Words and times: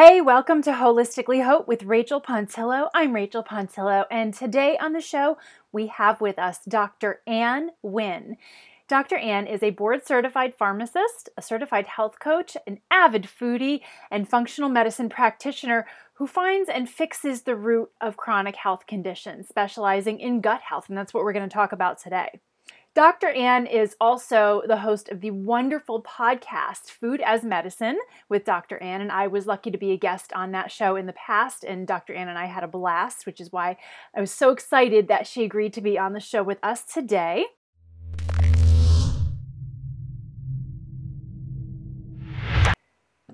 Hey, 0.00 0.20
welcome 0.20 0.62
to 0.62 0.70
Holistically 0.70 1.44
Haute 1.44 1.66
with 1.66 1.82
Rachel 1.82 2.20
Pontillo. 2.20 2.88
I'm 2.94 3.12
Rachel 3.12 3.42
Pontillo, 3.42 4.04
and 4.12 4.32
today 4.32 4.78
on 4.78 4.92
the 4.92 5.00
show 5.00 5.38
we 5.72 5.88
have 5.88 6.20
with 6.20 6.38
us 6.38 6.60
Dr. 6.68 7.20
Anh 7.26 7.70
Nguyen. 7.84 8.36
Dr. 8.86 9.16
Anh 9.16 9.48
is 9.48 9.60
a 9.60 9.70
board 9.70 10.06
certified 10.06 10.54
pharmacist, 10.54 11.30
a 11.36 11.42
certified 11.42 11.88
health 11.88 12.20
coach, 12.20 12.56
an 12.64 12.78
avid 12.92 13.24
foodie, 13.24 13.80
and 14.08 14.28
functional 14.28 14.70
medicine 14.70 15.08
practitioner 15.08 15.84
who 16.14 16.28
finds 16.28 16.68
and 16.68 16.88
fixes 16.88 17.42
the 17.42 17.56
root 17.56 17.90
of 18.00 18.16
chronic 18.16 18.54
health 18.54 18.86
conditions, 18.86 19.48
specializing 19.48 20.20
in 20.20 20.40
gut 20.40 20.60
health. 20.60 20.88
And 20.88 20.96
that's 20.96 21.12
what 21.12 21.24
we're 21.24 21.32
going 21.32 21.48
to 21.48 21.52
talk 21.52 21.72
about 21.72 21.98
today. 22.00 22.38
Dr. 22.98 23.28
Anh 23.28 23.66
is 23.66 23.94
also 24.00 24.62
the 24.66 24.78
host 24.78 25.08
of 25.08 25.20
the 25.20 25.30
wonderful 25.30 26.02
podcast, 26.02 26.90
Food 26.90 27.20
as 27.20 27.44
Medicine, 27.44 27.96
with 28.28 28.44
Dr. 28.44 28.76
Anh. 28.82 29.00
And 29.00 29.12
I 29.12 29.28
was 29.28 29.46
lucky 29.46 29.70
to 29.70 29.78
be 29.78 29.92
a 29.92 29.96
guest 29.96 30.32
on 30.32 30.50
that 30.50 30.72
show 30.72 30.96
in 30.96 31.06
the 31.06 31.12
past. 31.12 31.62
And 31.62 31.86
Dr. 31.86 32.12
Ann 32.12 32.26
and 32.26 32.36
I 32.36 32.46
had 32.46 32.64
a 32.64 32.66
blast, 32.66 33.24
which 33.24 33.40
is 33.40 33.52
why 33.52 33.76
I 34.16 34.20
was 34.20 34.32
so 34.32 34.50
excited 34.50 35.06
that 35.06 35.28
she 35.28 35.44
agreed 35.44 35.74
to 35.74 35.80
be 35.80 35.96
on 35.96 36.12
the 36.12 36.18
show 36.18 36.42
with 36.42 36.58
us 36.60 36.82
today. 36.82 37.46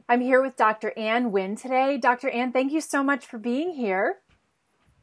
I'm 0.06 0.20
here 0.20 0.42
with 0.42 0.56
Dr. 0.56 0.92
Anh 0.94 1.30
Nguyen 1.30 1.58
today. 1.58 1.96
Dr. 1.96 2.28
Ann, 2.28 2.52
thank 2.52 2.70
you 2.70 2.82
so 2.82 3.02
much 3.02 3.24
for 3.24 3.38
being 3.38 3.72
here. 3.72 4.16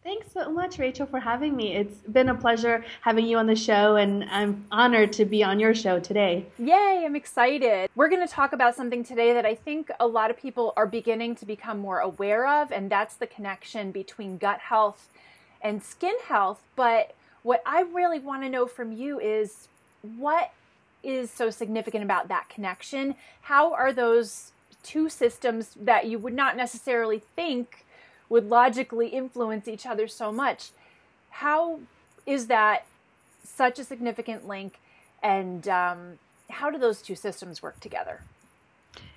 Thanks 0.04 0.32
so 0.34 0.52
much, 0.52 0.80
Rachel, 0.80 1.06
for 1.06 1.20
having 1.20 1.56
me. 1.56 1.76
It's 1.76 1.96
been 2.00 2.30
a 2.30 2.36
pleasure 2.36 2.84
having 3.02 3.28
you 3.28 3.38
on 3.38 3.46
the 3.46 3.56
show, 3.56 3.98
and 3.98 4.24
I'm 4.32 4.66
honored 4.72 5.14
to 5.14 5.26
be 5.26 5.44
on 5.44 5.60
your 5.60 5.76
show 5.76 6.00
today. 6.00 6.48
Yay, 6.58 7.04
I'm 7.06 7.16
excited. 7.16 7.88
We're 7.96 8.10
going 8.10 8.26
to 8.26 8.34
talk 8.34 8.52
about 8.52 8.76
something 8.76 9.04
today 9.04 9.34
that 9.34 9.46
I 9.46 9.54
think 9.54 9.92
a 10.00 10.08
lot 10.08 10.32
of 10.32 10.38
people 10.38 10.74
are 10.76 10.88
beginning 10.88 11.36
to 11.36 11.46
become 11.46 11.78
more 11.78 12.00
aware 12.00 12.48
of, 12.48 12.72
and 12.72 12.90
that's 12.90 13.14
the 13.14 13.28
connection 13.28 13.92
between 13.92 14.40
gut 14.40 14.58
health 14.60 15.08
and 15.62 15.84
skin 15.84 16.16
health. 16.26 16.62
But 16.76 17.14
what 17.44 17.62
I 17.64 17.82
really 17.82 18.18
want 18.18 18.42
to 18.42 18.50
know 18.50 18.66
from 18.66 18.92
you 18.92 19.20
is 19.20 19.68
what 20.18 20.52
is 21.04 21.30
so 21.30 21.52
significant 21.52 22.04
about 22.04 22.28
that 22.30 22.50
connection? 22.50 23.14
How 23.44 23.72
are 23.76 23.94
those 23.94 24.52
two 24.82 25.10
systems 25.10 25.76
that 25.80 26.08
you 26.08 26.18
would 26.18 26.34
not 26.34 26.58
necessarily 26.58 27.22
think? 27.36 27.86
Would 28.32 28.48
logically 28.50 29.10
influence 29.10 29.68
each 29.68 29.86
other 29.86 30.08
so 30.08 30.32
much. 30.32 30.70
How 31.32 31.82
is 32.26 32.48
that 32.48 32.86
such 33.44 33.78
a 33.78 33.84
significant 33.84 34.48
link, 34.48 34.80
and 35.22 35.68
um, 35.68 36.20
how 36.50 36.72
do 36.72 36.78
those 36.78 37.02
two 37.02 37.16
systems 37.16 37.62
work 37.62 37.80
together? 37.82 38.22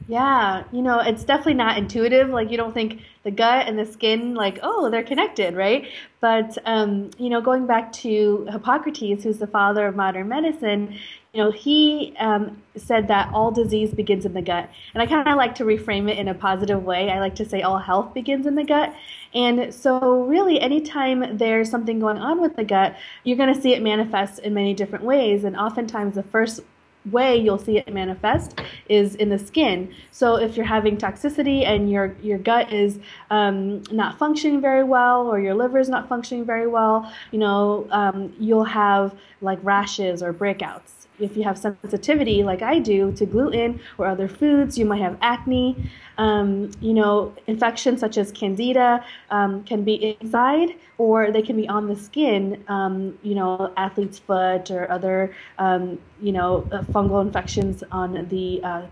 Yeah, 0.08 0.64
you 0.72 0.82
know, 0.82 0.98
it's 0.98 1.24
definitely 1.24 1.54
not 1.54 1.78
intuitive. 1.78 2.28
Like, 2.28 2.50
you 2.50 2.56
don't 2.56 2.74
think 2.74 3.00
the 3.22 3.30
gut 3.30 3.66
and 3.68 3.78
the 3.78 3.86
skin, 3.86 4.34
like, 4.34 4.58
oh, 4.62 4.90
they're 4.90 5.04
connected, 5.04 5.54
right? 5.54 5.86
But, 6.20 6.58
um, 6.66 7.10
you 7.16 7.30
know, 7.30 7.40
going 7.40 7.66
back 7.66 7.92
to 8.04 8.46
Hippocrates, 8.50 9.24
who's 9.24 9.38
the 9.38 9.46
father 9.46 9.86
of 9.86 9.96
modern 9.96 10.28
medicine, 10.28 10.98
you 11.34 11.42
know, 11.42 11.50
he 11.50 12.14
um, 12.20 12.62
said 12.76 13.08
that 13.08 13.28
all 13.34 13.50
disease 13.50 13.92
begins 13.92 14.24
in 14.24 14.34
the 14.34 14.40
gut. 14.40 14.70
And 14.94 15.02
I 15.02 15.06
kind 15.06 15.26
of 15.26 15.36
like 15.36 15.56
to 15.56 15.64
reframe 15.64 16.08
it 16.08 16.16
in 16.16 16.28
a 16.28 16.34
positive 16.34 16.84
way. 16.84 17.10
I 17.10 17.18
like 17.18 17.34
to 17.36 17.44
say 17.44 17.62
all 17.62 17.78
health 17.78 18.14
begins 18.14 18.46
in 18.46 18.54
the 18.54 18.62
gut. 18.62 18.94
And 19.34 19.74
so, 19.74 20.22
really, 20.22 20.60
anytime 20.60 21.36
there's 21.38 21.68
something 21.68 21.98
going 21.98 22.18
on 22.18 22.40
with 22.40 22.54
the 22.54 22.62
gut, 22.62 22.96
you're 23.24 23.36
going 23.36 23.52
to 23.52 23.60
see 23.60 23.74
it 23.74 23.82
manifest 23.82 24.38
in 24.38 24.54
many 24.54 24.74
different 24.74 25.04
ways. 25.04 25.42
And 25.42 25.56
oftentimes, 25.56 26.14
the 26.14 26.22
first 26.22 26.60
way 27.10 27.36
you'll 27.36 27.58
see 27.58 27.76
it 27.76 27.92
manifest 27.92 28.58
is 28.88 29.14
in 29.16 29.28
the 29.28 29.38
skin. 29.38 29.92
So 30.10 30.36
if 30.36 30.56
you're 30.56 30.64
having 30.64 30.96
toxicity 30.96 31.66
and 31.66 31.90
your 31.90 32.14
your 32.22 32.38
gut 32.38 32.72
is 32.72 32.98
um, 33.30 33.82
not 33.90 34.18
functioning 34.18 34.60
very 34.60 34.84
well, 34.84 35.26
or 35.26 35.40
your 35.40 35.54
liver 35.54 35.78
is 35.78 35.88
not 35.88 36.08
functioning 36.08 36.44
very 36.44 36.68
well, 36.68 37.12
you 37.32 37.40
know, 37.40 37.88
um, 37.90 38.32
you'll 38.38 38.64
have 38.64 39.14
like 39.40 39.58
rashes 39.62 40.22
or 40.22 40.32
breakouts 40.32 41.03
if 41.18 41.36
you 41.36 41.44
have 41.44 41.56
sensitivity 41.56 42.42
like 42.42 42.62
I 42.62 42.78
do 42.78 43.12
to 43.12 43.26
gluten 43.26 43.80
or 43.98 44.06
other 44.06 44.28
foods, 44.28 44.76
you 44.78 44.84
might 44.84 45.00
have 45.00 45.16
acne. 45.20 45.90
Um, 46.16 46.70
you 46.80 46.94
know, 46.94 47.34
infections 47.46 48.00
such 48.00 48.18
as 48.18 48.30
candida 48.32 49.04
um, 49.30 49.64
can 49.64 49.82
be 49.82 50.16
inside 50.20 50.76
or 50.98 51.30
they 51.30 51.42
can 51.42 51.56
be 51.56 51.68
on 51.68 51.88
the 51.88 51.96
skin. 51.96 52.62
Um, 52.68 53.18
you 53.22 53.34
know, 53.34 53.72
athlete's 53.76 54.18
foot 54.18 54.70
or 54.70 54.90
other, 54.90 55.34
um, 55.58 55.98
you 56.20 56.32
know, 56.32 56.68
uh, 56.72 56.82
fungal 56.82 57.20
infections 57.20 57.82
on 57.90 58.28
the 58.28 58.62
uh, 58.62 58.82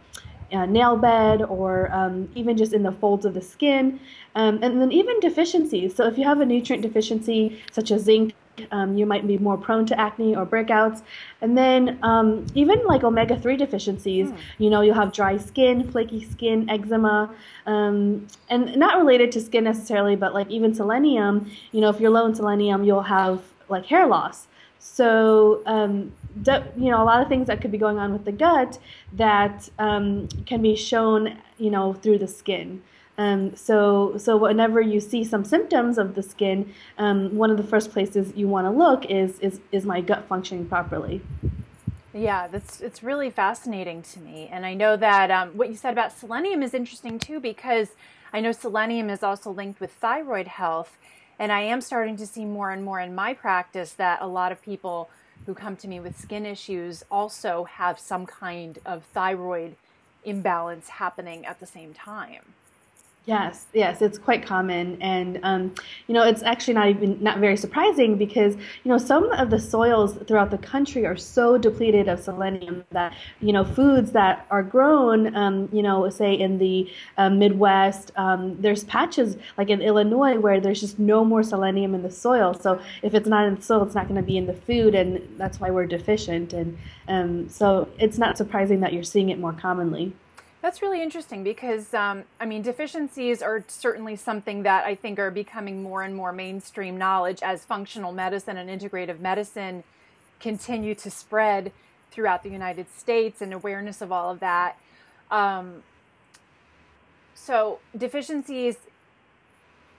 uh, 0.52 0.66
nail 0.66 0.96
bed 0.96 1.42
or 1.42 1.90
um, 1.92 2.28
even 2.34 2.56
just 2.56 2.72
in 2.72 2.82
the 2.82 2.92
folds 2.92 3.24
of 3.24 3.34
the 3.34 3.40
skin. 3.40 3.98
Um, 4.34 4.58
and 4.62 4.80
then 4.80 4.92
even 4.92 5.18
deficiencies. 5.20 5.94
So 5.94 6.06
if 6.06 6.18
you 6.18 6.24
have 6.24 6.40
a 6.40 6.46
nutrient 6.46 6.82
deficiency 6.82 7.62
such 7.70 7.90
as 7.90 8.02
zinc 8.02 8.34
um, 8.70 8.96
you 8.96 9.06
might 9.06 9.26
be 9.26 9.38
more 9.38 9.56
prone 9.56 9.86
to 9.86 9.98
acne 9.98 10.36
or 10.36 10.44
breakouts. 10.46 11.02
And 11.40 11.56
then 11.56 11.98
um, 12.02 12.46
even 12.54 12.84
like 12.84 13.04
omega 13.04 13.38
3 13.38 13.56
deficiencies, 13.56 14.28
mm. 14.28 14.38
you 14.58 14.70
know, 14.70 14.82
you'll 14.82 14.94
have 14.94 15.12
dry 15.12 15.36
skin, 15.36 15.90
flaky 15.90 16.24
skin, 16.24 16.68
eczema, 16.68 17.34
um, 17.66 18.26
and 18.48 18.76
not 18.76 18.98
related 18.98 19.32
to 19.32 19.40
skin 19.40 19.64
necessarily, 19.64 20.16
but 20.16 20.34
like 20.34 20.50
even 20.50 20.74
selenium, 20.74 21.50
you 21.72 21.80
know, 21.80 21.88
if 21.88 22.00
you're 22.00 22.10
low 22.10 22.26
in 22.26 22.34
selenium, 22.34 22.84
you'll 22.84 23.02
have 23.02 23.42
like 23.68 23.86
hair 23.86 24.06
loss. 24.06 24.46
So, 24.78 25.62
um, 25.64 26.12
you 26.44 26.90
know, 26.90 27.02
a 27.02 27.04
lot 27.04 27.22
of 27.22 27.28
things 27.28 27.46
that 27.46 27.60
could 27.60 27.70
be 27.70 27.78
going 27.78 27.98
on 27.98 28.12
with 28.12 28.24
the 28.24 28.32
gut 28.32 28.78
that 29.12 29.68
um, 29.78 30.28
can 30.44 30.60
be 30.60 30.74
shown, 30.74 31.38
you 31.56 31.70
know, 31.70 31.92
through 31.92 32.18
the 32.18 32.26
skin. 32.26 32.82
Um, 33.18 33.54
so, 33.54 34.16
so 34.16 34.36
whenever 34.36 34.80
you 34.80 34.98
see 35.00 35.22
some 35.22 35.44
symptoms 35.44 35.98
of 35.98 36.14
the 36.14 36.22
skin, 36.22 36.72
um, 36.96 37.36
one 37.36 37.50
of 37.50 37.58
the 37.58 37.62
first 37.62 37.92
places 37.92 38.32
you 38.34 38.48
want 38.48 38.66
to 38.66 38.70
look 38.70 39.04
is, 39.06 39.38
is 39.40 39.60
is 39.70 39.84
my 39.84 40.00
gut 40.00 40.24
functioning 40.28 40.66
properly? 40.66 41.20
Yeah, 42.14 42.46
that's 42.46 42.80
it's 42.80 43.02
really 43.02 43.30
fascinating 43.30 44.02
to 44.02 44.20
me, 44.20 44.48
and 44.50 44.64
I 44.64 44.74
know 44.74 44.96
that 44.96 45.30
um, 45.30 45.50
what 45.50 45.68
you 45.68 45.76
said 45.76 45.92
about 45.92 46.12
selenium 46.12 46.62
is 46.62 46.72
interesting 46.72 47.18
too 47.18 47.38
because 47.38 47.88
I 48.32 48.40
know 48.40 48.52
selenium 48.52 49.10
is 49.10 49.22
also 49.22 49.50
linked 49.50 49.78
with 49.78 49.92
thyroid 49.92 50.46
health, 50.46 50.96
and 51.38 51.52
I 51.52 51.60
am 51.60 51.82
starting 51.82 52.16
to 52.16 52.26
see 52.26 52.46
more 52.46 52.70
and 52.70 52.82
more 52.82 53.00
in 53.00 53.14
my 53.14 53.34
practice 53.34 53.92
that 53.92 54.22
a 54.22 54.26
lot 54.26 54.52
of 54.52 54.62
people 54.62 55.10
who 55.44 55.54
come 55.54 55.76
to 55.76 55.88
me 55.88 56.00
with 56.00 56.18
skin 56.18 56.46
issues 56.46 57.04
also 57.10 57.64
have 57.64 57.98
some 57.98 58.24
kind 58.24 58.78
of 58.86 59.04
thyroid 59.12 59.76
imbalance 60.24 60.88
happening 60.88 61.44
at 61.44 61.60
the 61.60 61.66
same 61.66 61.92
time. 61.92 62.54
Yes, 63.24 63.66
yes, 63.72 64.02
it's 64.02 64.18
quite 64.18 64.44
common, 64.44 65.00
and 65.00 65.38
um, 65.44 65.72
you 66.08 66.14
know 66.14 66.24
it's 66.24 66.42
actually 66.42 66.74
not 66.74 66.88
even 66.88 67.22
not 67.22 67.38
very 67.38 67.56
surprising 67.56 68.18
because 68.18 68.56
you 68.56 68.88
know 68.90 68.98
some 68.98 69.30
of 69.30 69.48
the 69.48 69.60
soils 69.60 70.18
throughout 70.26 70.50
the 70.50 70.58
country 70.58 71.06
are 71.06 71.16
so 71.16 71.56
depleted 71.56 72.08
of 72.08 72.18
selenium 72.18 72.82
that 72.90 73.14
you 73.40 73.52
know 73.52 73.64
foods 73.64 74.10
that 74.10 74.44
are 74.50 74.64
grown, 74.64 75.36
um, 75.36 75.68
you 75.72 75.84
know, 75.84 76.10
say 76.10 76.34
in 76.34 76.58
the 76.58 76.90
uh, 77.16 77.30
Midwest, 77.30 78.10
um, 78.16 78.60
there's 78.60 78.82
patches 78.84 79.36
like 79.56 79.70
in 79.70 79.80
Illinois 79.82 80.36
where 80.40 80.60
there's 80.60 80.80
just 80.80 80.98
no 80.98 81.24
more 81.24 81.44
selenium 81.44 81.94
in 81.94 82.02
the 82.02 82.10
soil. 82.10 82.52
So 82.54 82.80
if 83.02 83.14
it's 83.14 83.28
not 83.28 83.46
in 83.46 83.54
the 83.54 83.62
soil, 83.62 83.84
it's 83.84 83.94
not 83.94 84.08
going 84.08 84.20
to 84.20 84.26
be 84.26 84.36
in 84.36 84.46
the 84.46 84.54
food, 84.54 84.96
and 84.96 85.22
that's 85.38 85.60
why 85.60 85.70
we're 85.70 85.86
deficient. 85.86 86.52
And 86.52 86.76
um, 87.06 87.48
so 87.48 87.88
it's 88.00 88.18
not 88.18 88.36
surprising 88.36 88.80
that 88.80 88.92
you're 88.92 89.04
seeing 89.04 89.28
it 89.28 89.38
more 89.38 89.52
commonly. 89.52 90.12
That's 90.62 90.80
really 90.80 91.02
interesting 91.02 91.42
because, 91.42 91.92
um, 91.92 92.22
I 92.38 92.46
mean, 92.46 92.62
deficiencies 92.62 93.42
are 93.42 93.64
certainly 93.66 94.14
something 94.14 94.62
that 94.62 94.84
I 94.84 94.94
think 94.94 95.18
are 95.18 95.32
becoming 95.32 95.82
more 95.82 96.02
and 96.02 96.14
more 96.14 96.32
mainstream 96.32 96.96
knowledge 96.96 97.40
as 97.42 97.64
functional 97.64 98.12
medicine 98.12 98.56
and 98.56 98.70
integrative 98.70 99.18
medicine 99.18 99.82
continue 100.38 100.94
to 100.94 101.10
spread 101.10 101.72
throughout 102.12 102.44
the 102.44 102.48
United 102.48 102.86
States 102.96 103.42
and 103.42 103.52
awareness 103.52 104.00
of 104.00 104.12
all 104.12 104.30
of 104.30 104.38
that. 104.38 104.78
Um, 105.32 105.82
so, 107.34 107.80
deficiencies 107.96 108.76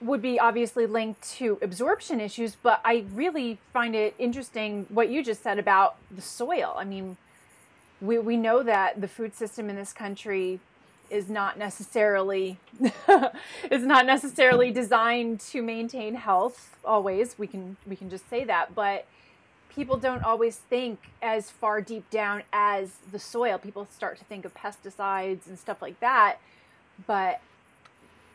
would 0.00 0.22
be 0.22 0.40
obviously 0.40 0.86
linked 0.86 1.22
to 1.32 1.58
absorption 1.60 2.20
issues, 2.20 2.56
but 2.62 2.80
I 2.86 3.04
really 3.12 3.58
find 3.74 3.94
it 3.94 4.14
interesting 4.18 4.86
what 4.88 5.10
you 5.10 5.22
just 5.22 5.42
said 5.42 5.58
about 5.58 5.96
the 6.10 6.22
soil. 6.22 6.74
I 6.78 6.84
mean, 6.84 7.18
we, 8.04 8.18
we 8.18 8.36
know 8.36 8.62
that 8.62 9.00
the 9.00 9.08
food 9.08 9.34
system 9.34 9.70
in 9.70 9.76
this 9.76 9.92
country 9.92 10.60
is 11.10 11.28
not 11.28 11.58
necessarily 11.58 12.58
is 13.70 13.82
not 13.82 14.06
necessarily 14.06 14.70
designed 14.70 15.38
to 15.38 15.62
maintain 15.62 16.14
health 16.14 16.76
always. 16.84 17.38
We 17.38 17.46
can 17.46 17.76
we 17.86 17.96
can 17.96 18.10
just 18.10 18.28
say 18.28 18.44
that 18.44 18.74
but 18.74 19.06
people 19.68 19.96
don't 19.96 20.24
always 20.24 20.56
think 20.56 20.98
as 21.20 21.50
far 21.50 21.80
deep 21.80 22.08
down 22.10 22.42
as 22.52 22.92
the 23.12 23.18
soil. 23.18 23.58
People 23.58 23.86
start 23.90 24.18
to 24.18 24.24
think 24.24 24.44
of 24.44 24.54
pesticides 24.54 25.46
and 25.46 25.58
stuff 25.58 25.82
like 25.82 26.00
that 26.00 26.38
but 27.06 27.40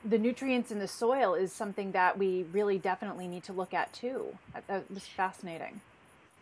the 0.05 0.17
nutrients 0.17 0.71
in 0.71 0.79
the 0.79 0.87
soil 0.87 1.33
is 1.33 1.51
something 1.51 1.91
that 1.91 2.17
we 2.17 2.45
really 2.53 2.77
definitely 2.77 3.27
need 3.27 3.43
to 3.43 3.53
look 3.53 3.73
at 3.73 3.91
too. 3.93 4.37
That 4.67 4.89
was 4.91 5.05
fascinating. 5.05 5.81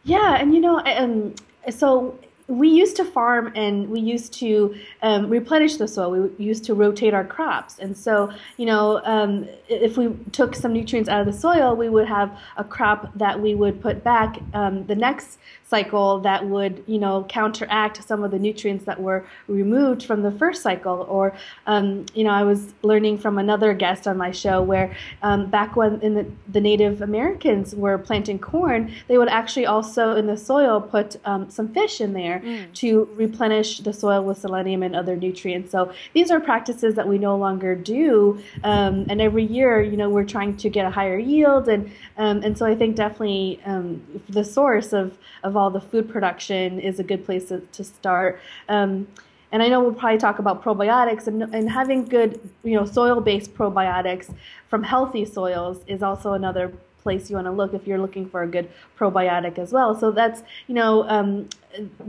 Yeah 0.04 0.36
and 0.36 0.54
you 0.54 0.60
know 0.60 0.82
um, 0.86 1.36
so 1.70 2.20
we 2.48 2.70
used 2.70 2.96
to 2.96 3.04
farm 3.04 3.52
and 3.56 3.90
we 3.90 4.00
used 4.00 4.32
to 4.34 4.74
um, 5.02 5.30
replenish 5.30 5.76
the 5.76 5.88
soil. 5.88 6.12
We 6.12 6.46
used 6.46 6.64
to 6.66 6.74
rotate 6.74 7.14
our 7.14 7.26
crops. 7.26 7.78
And 7.80 7.96
so, 7.96 8.32
you 8.56 8.66
know, 8.66 9.02
um, 9.04 9.48
if 9.68 9.98
we 9.98 10.16
took 10.32 10.56
some 10.56 10.72
nutrients 10.72 11.10
out 11.10 11.20
of 11.20 11.28
the 11.28 11.38
soil, 11.38 11.76
we 11.76 11.90
would 11.90 12.08
have 12.08 12.38
a 12.56 12.64
crop 12.64 13.12
that 13.18 13.40
we 13.40 13.54
would 13.54 13.82
put 13.82 14.04
back 14.04 14.40
um, 14.54 14.86
the 14.88 14.96
next 14.96 15.40
cycle 15.68 16.20
that 16.20 16.46
would, 16.46 16.82
you 16.88 16.98
know, 16.98 17.26
counteract 17.28 18.02
some 18.08 18.24
of 18.24 18.32
the 18.32 18.40
nutrients 18.40 18.86
that 18.86 19.02
were 19.02 19.26
removed 19.50 20.04
from 20.04 20.22
the 20.22 20.32
first 20.32 20.64
cycle. 20.64 21.06
Or, 21.10 21.34
um, 21.66 22.06
you 22.14 22.24
know, 22.24 22.30
I 22.30 22.44
was 22.44 22.74
learning 22.82 23.18
from 23.18 23.38
another 23.38 23.74
guest 23.74 24.08
on 24.08 24.16
my 24.16 24.32
show 24.32 24.62
where 24.62 24.96
um, 25.22 25.50
back 25.50 25.76
when 25.76 26.00
in 26.00 26.14
the, 26.14 26.26
the, 26.48 26.62
Native 26.62 27.02
Americans 27.02 27.76
were 27.76 27.98
planting 27.98 28.40
corn, 28.40 28.94
they 29.08 29.18
would 29.18 29.30
actually 29.30 29.66
also 29.66 30.16
in 30.16 30.28
the 30.28 30.38
soil 30.38 30.80
put 30.82 31.18
um, 31.26 31.50
some 31.50 31.68
fish 31.74 32.00
in 32.00 32.14
there 32.14 32.37
mm. 32.40 32.74
to 32.74 33.10
replenish 33.16 33.80
the 33.80 33.94
soil 33.94 34.24
with 34.24 34.38
selenium 34.38 34.84
and 34.84 34.96
other 34.96 35.16
nutrients. 35.16 35.72
So 35.72 35.92
these 36.14 36.32
are 36.32 36.40
practices 36.40 36.96
that 36.96 37.08
we 37.08 37.18
no 37.18 37.36
longer 37.38 37.76
do. 37.76 38.42
Um, 38.64 39.06
and 39.10 39.22
every 39.22 39.46
year, 39.46 39.82
you 39.82 39.98
know, 39.98 40.10
we're 40.10 40.26
trying 40.26 40.58
to 40.58 40.70
get 40.70 40.86
a 40.86 40.90
higher 40.90 41.18
yield. 41.18 41.68
And, 41.68 41.92
um, 42.18 42.44
and 42.44 42.58
so 42.58 42.66
I 42.66 42.76
think 42.76 42.96
definitely 42.96 43.60
um, 43.66 44.02
the 44.30 44.44
source 44.44 44.94
of, 44.94 45.18
of 45.44 45.56
all 45.56 45.70
the 45.70 45.82
food 45.82 46.10
production 46.10 46.80
is 46.80 47.00
a 47.00 47.04
good 47.04 47.26
place 47.26 47.50
to, 47.50 47.60
to 47.60 47.84
start. 47.84 48.40
Um, 48.70 49.08
and 49.52 49.64
I 49.64 49.70
know 49.70 49.80
we'll 49.80 49.94
probably 49.94 50.18
talk 50.18 50.40
about 50.40 50.62
probiotics 50.62 51.28
and, 51.28 51.44
and 51.56 51.70
having 51.70 52.04
good, 52.04 52.40
you 52.64 52.76
know, 52.76 52.86
soil-based 52.86 53.54
probiotics 53.54 54.34
from 54.68 54.84
healthy 54.84 55.24
soils 55.24 55.80
is 55.88 56.04
also 56.04 56.34
another 56.34 56.74
place 57.08 57.30
you 57.30 57.36
want 57.40 57.48
to 57.48 57.56
look 57.62 57.74
if 57.74 57.84
you're 57.88 58.04
looking 58.06 58.26
for 58.34 58.40
a 58.44 58.50
good 58.56 58.68
probiotic 59.00 59.56
as 59.58 59.70
well. 59.72 59.90
So 60.02 60.12
that's, 60.12 60.40
you 60.68 60.76
know, 60.80 61.08
um, 61.16 61.30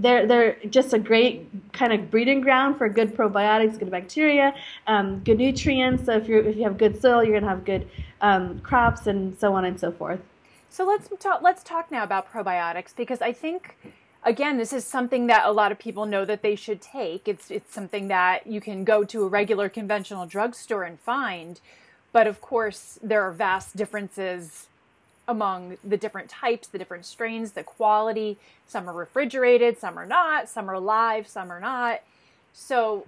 they're, 0.05 0.27
they're 0.31 0.57
just 0.71 0.93
a 0.99 0.99
great 0.99 1.35
kind 1.73 1.93
of 1.93 2.11
breeding 2.11 2.41
ground 2.41 2.79
for 2.79 2.89
good 2.89 3.11
probiotics, 3.19 3.79
good 3.79 3.91
bacteria, 3.91 4.55
um, 4.87 5.07
good 5.27 5.39
nutrients. 5.39 6.07
So 6.07 6.13
if, 6.21 6.27
you're, 6.29 6.45
if 6.51 6.57
you 6.57 6.65
have 6.65 6.79
good 6.85 7.01
soil, 7.01 7.23
you're 7.25 7.41
to 7.41 7.47
have 7.55 7.65
good 7.65 7.85
um, 8.21 8.61
crops 8.61 9.07
and 9.07 9.39
so 9.39 9.55
on 9.55 9.65
and 9.65 9.79
so 9.79 9.93
forth. 9.93 10.21
So 10.71 10.85
let's 10.85 11.09
talk, 11.19 11.43
let's 11.43 11.63
talk 11.63 11.91
now 11.91 12.03
about 12.03 12.31
probiotics 12.33 12.95
because 12.95 13.21
I 13.23 13.33
think 13.33 13.77
again 14.25 14.59
this 14.59 14.73
is 14.73 14.85
something 14.85 15.27
that 15.29 15.47
a 15.47 15.53
lot 15.53 15.73
of 15.73 15.79
people 15.79 16.07
know 16.07 16.25
that 16.25 16.43
they 16.43 16.55
should 16.55 16.81
take. 16.81 17.29
It's 17.33 17.51
it's 17.51 17.73
something 17.73 18.09
that 18.09 18.47
you 18.47 18.61
can 18.61 18.85
go 18.85 19.05
to 19.05 19.25
a 19.25 19.29
regular 19.29 19.69
conventional 19.69 20.27
drugstore 20.27 20.85
and 20.85 20.99
find, 21.01 21.61
but 22.13 22.27
of 22.27 22.41
course 22.41 22.99
there 23.03 23.23
are 23.23 23.33
vast 23.33 23.77
differences 23.77 24.67
among 25.29 25.77
the 25.85 25.97
different 25.97 26.29
types, 26.29 26.67
the 26.67 26.79
different 26.79 27.05
strains, 27.05 27.53
the 27.53 27.63
quality. 27.63 28.39
Some 28.67 28.89
are 28.89 28.95
refrigerated, 28.95 29.79
some 29.79 29.99
are 29.99 30.07
not, 30.07 30.49
some 30.49 30.69
are 30.69 30.81
live, 30.81 31.29
some 31.29 31.53
are 31.53 31.61
not. 31.61 32.01
So 32.53 33.07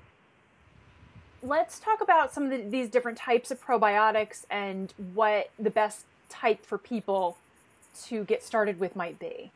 let's 1.43 1.81
talk 1.81 2.01
about 2.01 2.33
some 2.33 2.45
of 2.45 2.51
the, 2.51 2.59
these 2.69 2.89
different 2.89 3.19
types 3.19 3.51
of 3.51 3.65
probiotics 3.65 4.45
and 4.51 4.93
what 5.15 5.51
the 5.59 5.71
best 5.71 6.05
type 6.29 6.65
for 6.65 6.79
people 6.79 7.37
to 8.07 8.25
get 8.25 8.43
started 8.43 8.81
with 8.81 8.97
might 8.97 9.19
be? 9.19 9.51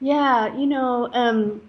Yeah, 0.00 0.54
you 0.54 0.66
know, 0.66 1.08
um, 1.12 1.62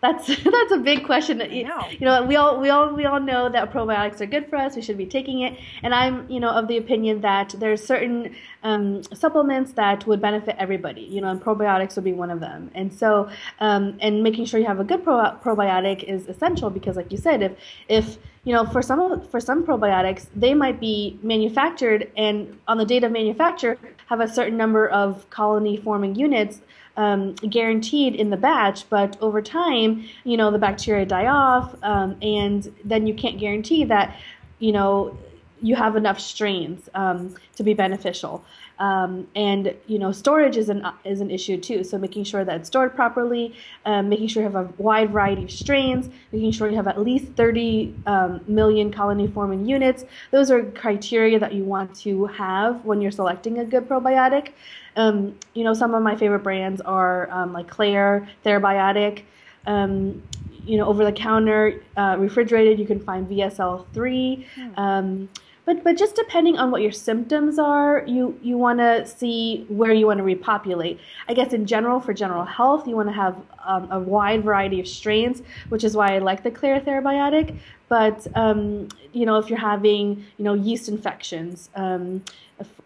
that's 0.00 0.26
that's 0.44 0.72
a 0.72 0.78
big 0.78 1.04
question. 1.04 1.38
Know. 1.38 1.44
You 1.44 1.64
know, 2.00 2.24
we 2.24 2.36
all 2.36 2.58
we 2.60 2.70
all 2.70 2.94
we 2.94 3.04
all 3.04 3.20
know 3.20 3.48
that 3.48 3.72
probiotics 3.72 4.20
are 4.20 4.26
good 4.26 4.48
for 4.48 4.56
us. 4.56 4.76
We 4.76 4.82
should 4.82 4.96
be 4.96 5.06
taking 5.06 5.42
it, 5.42 5.58
and 5.82 5.94
I'm 5.94 6.28
you 6.30 6.40
know 6.40 6.50
of 6.50 6.68
the 6.68 6.76
opinion 6.76 7.20
that 7.20 7.54
there's 7.58 7.84
certain 7.84 8.34
um, 8.62 9.02
supplements 9.04 9.72
that 9.72 10.06
would 10.06 10.20
benefit 10.20 10.56
everybody. 10.58 11.02
You 11.02 11.20
know, 11.20 11.28
and 11.28 11.40
probiotics 11.40 11.96
would 11.96 12.04
be 12.04 12.12
one 12.12 12.30
of 12.30 12.40
them. 12.40 12.70
And 12.74 12.92
so, 12.92 13.28
um, 13.60 13.98
and 14.00 14.22
making 14.22 14.46
sure 14.46 14.58
you 14.58 14.66
have 14.66 14.80
a 14.80 14.84
good 14.84 15.04
pro- 15.04 15.36
probiotic 15.42 16.04
is 16.04 16.26
essential 16.28 16.70
because, 16.70 16.96
like 16.96 17.12
you 17.12 17.18
said, 17.18 17.42
if 17.42 17.52
if 17.88 18.16
you 18.44 18.54
know 18.54 18.64
for 18.64 18.80
some 18.80 19.20
for 19.28 19.38
some 19.38 19.66
probiotics 19.66 20.26
they 20.34 20.54
might 20.54 20.80
be 20.80 21.18
manufactured 21.22 22.10
and 22.16 22.58
on 22.66 22.78
the 22.78 22.86
date 22.86 23.04
of 23.04 23.12
manufacture 23.12 23.76
have 24.06 24.20
a 24.20 24.28
certain 24.28 24.56
number 24.56 24.88
of 24.88 25.28
colony 25.28 25.76
forming 25.76 26.14
units 26.14 26.62
um, 27.00 27.34
guaranteed 27.36 28.14
in 28.14 28.28
the 28.28 28.36
batch, 28.36 28.88
but 28.90 29.16
over 29.22 29.40
time, 29.40 30.04
you 30.24 30.36
know, 30.36 30.50
the 30.50 30.58
bacteria 30.58 31.06
die 31.06 31.28
off, 31.28 31.74
um, 31.82 32.16
and 32.20 32.70
then 32.84 33.06
you 33.06 33.14
can't 33.14 33.38
guarantee 33.38 33.84
that, 33.84 34.14
you 34.58 34.72
know, 34.72 35.16
you 35.62 35.74
have 35.76 35.96
enough 35.96 36.20
strains 36.20 36.90
um, 36.94 37.34
to 37.56 37.62
be 37.62 37.72
beneficial. 37.72 38.44
Um, 38.80 39.28
and 39.36 39.74
you 39.86 39.98
know, 39.98 40.10
storage 40.10 40.56
is 40.56 40.70
an 40.70 40.84
is 41.04 41.20
an 41.20 41.30
issue 41.30 41.58
too. 41.58 41.84
So 41.84 41.98
making 41.98 42.24
sure 42.24 42.44
that 42.44 42.56
it's 42.56 42.68
stored 42.68 42.94
properly, 42.94 43.54
um, 43.84 44.08
making 44.08 44.28
sure 44.28 44.42
you 44.42 44.48
have 44.48 44.56
a 44.56 44.72
wide 44.78 45.10
variety 45.10 45.44
of 45.44 45.50
strains, 45.50 46.08
making 46.32 46.52
sure 46.52 46.68
you 46.68 46.76
have 46.76 46.88
at 46.88 46.98
least 46.98 47.32
30 47.34 47.94
um, 48.06 48.40
million 48.48 48.90
colony 48.90 49.28
forming 49.28 49.66
units. 49.66 50.06
Those 50.30 50.50
are 50.50 50.64
criteria 50.64 51.38
that 51.38 51.52
you 51.52 51.62
want 51.62 51.94
to 51.96 52.24
have 52.26 52.82
when 52.86 53.02
you're 53.02 53.10
selecting 53.10 53.58
a 53.58 53.66
good 53.66 53.86
probiotic. 53.86 54.52
Um, 54.96 55.38
you 55.52 55.62
know, 55.62 55.74
some 55.74 55.94
of 55.94 56.02
my 56.02 56.16
favorite 56.16 56.42
brands 56.42 56.80
are 56.80 57.30
um, 57.30 57.52
like 57.52 57.68
Klaire, 57.68 58.26
Ther-Biotic. 58.44 59.22
Um, 59.66 60.22
you 60.64 60.78
know, 60.78 60.86
over 60.86 61.04
the 61.04 61.12
counter, 61.12 61.82
uh, 61.96 62.16
refrigerated, 62.18 62.78
you 62.78 62.86
can 62.86 63.00
find 63.00 63.28
VSL3. 63.28 64.46
Mm. 64.56 65.28
But 65.64 65.84
but 65.84 65.96
just 65.96 66.16
depending 66.16 66.58
on 66.58 66.70
what 66.70 66.82
your 66.82 66.92
symptoms 66.92 67.58
are, 67.58 68.04
you 68.06 68.38
you 68.42 68.56
want 68.56 68.78
to 68.78 69.06
see 69.06 69.66
where 69.68 69.92
you 69.92 70.06
want 70.06 70.18
to 70.18 70.24
repopulate. 70.24 70.98
I 71.28 71.34
guess 71.34 71.52
in 71.52 71.66
general, 71.66 72.00
for 72.00 72.14
general 72.14 72.44
health, 72.44 72.88
you 72.88 72.96
want 72.96 73.08
to 73.08 73.14
have 73.14 73.36
um, 73.64 73.88
a 73.90 73.98
wide 73.98 74.44
variety 74.44 74.80
of 74.80 74.88
strains, 74.88 75.42
which 75.68 75.84
is 75.84 75.96
why 75.96 76.14
I 76.14 76.18
like 76.18 76.42
the 76.42 76.50
Klaire 76.50 76.84
Ther-Biotic. 76.84 77.56
But 77.88 78.26
um, 78.34 78.88
you 79.12 79.26
know, 79.26 79.38
if 79.38 79.48
you're 79.48 79.58
having 79.58 80.24
you 80.38 80.44
know 80.44 80.54
yeast 80.54 80.88
infections. 80.88 81.70
Um, 81.74 82.22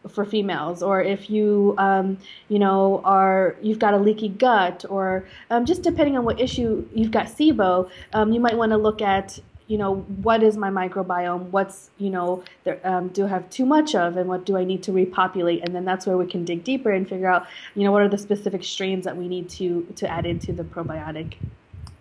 for 0.09 0.25
females, 0.25 0.83
or 0.83 1.03
if 1.03 1.29
you, 1.29 1.75
um, 1.79 2.19
you 2.49 2.59
know, 2.59 3.01
are 3.05 3.57
you've 3.63 3.79
got 3.79 3.95
a 3.95 3.97
leaky 3.97 4.29
gut, 4.29 4.85
or 4.89 5.27
um, 5.51 5.65
just 5.65 5.83
depending 5.83 6.17
on 6.17 6.25
what 6.25 6.41
issue 6.41 6.87
you've 6.95 7.11
got 7.11 7.27
SIBO, 7.27 7.91
um, 8.13 8.33
you 8.33 8.41
might 8.41 8.57
want 8.57 8.71
to 8.71 8.77
look 8.77 9.03
at 9.03 9.41
you 9.67 9.79
know, 9.79 9.97
what 9.97 10.43
is 10.43 10.57
my 10.57 10.69
microbiome? 10.69 11.51
What's, 11.51 11.91
you 11.99 12.11
know, 12.11 12.45
there, 12.65 12.79
um, 12.85 13.09
do 13.09 13.25
I 13.25 13.29
have 13.29 13.49
too 13.49 13.65
much 13.65 13.95
of, 13.95 14.17
and 14.17 14.29
what 14.29 14.45
do 14.45 14.57
I 14.57 14.65
need 14.65 14.83
to 14.85 14.93
repopulate? 14.93 15.63
And 15.65 15.75
then 15.75 15.85
that's 15.85 16.07
where 16.07 16.19
we 16.19 16.27
can 16.27 16.45
dig 16.45 16.65
deeper 16.65 16.91
and 16.91 17.09
figure 17.09 17.29
out, 17.29 17.47
you 17.75 17.85
know, 17.85 17.93
what 17.93 18.03
are 18.03 18.09
the 18.09 18.19
specific 18.19 18.63
strains 18.63 19.05
that 19.05 19.17
we 19.17 19.27
need 19.27 19.49
to 19.51 19.87
to 19.97 20.09
add 20.09 20.27
into 20.27 20.53
the 20.53 20.65
probiotic. 20.65 21.35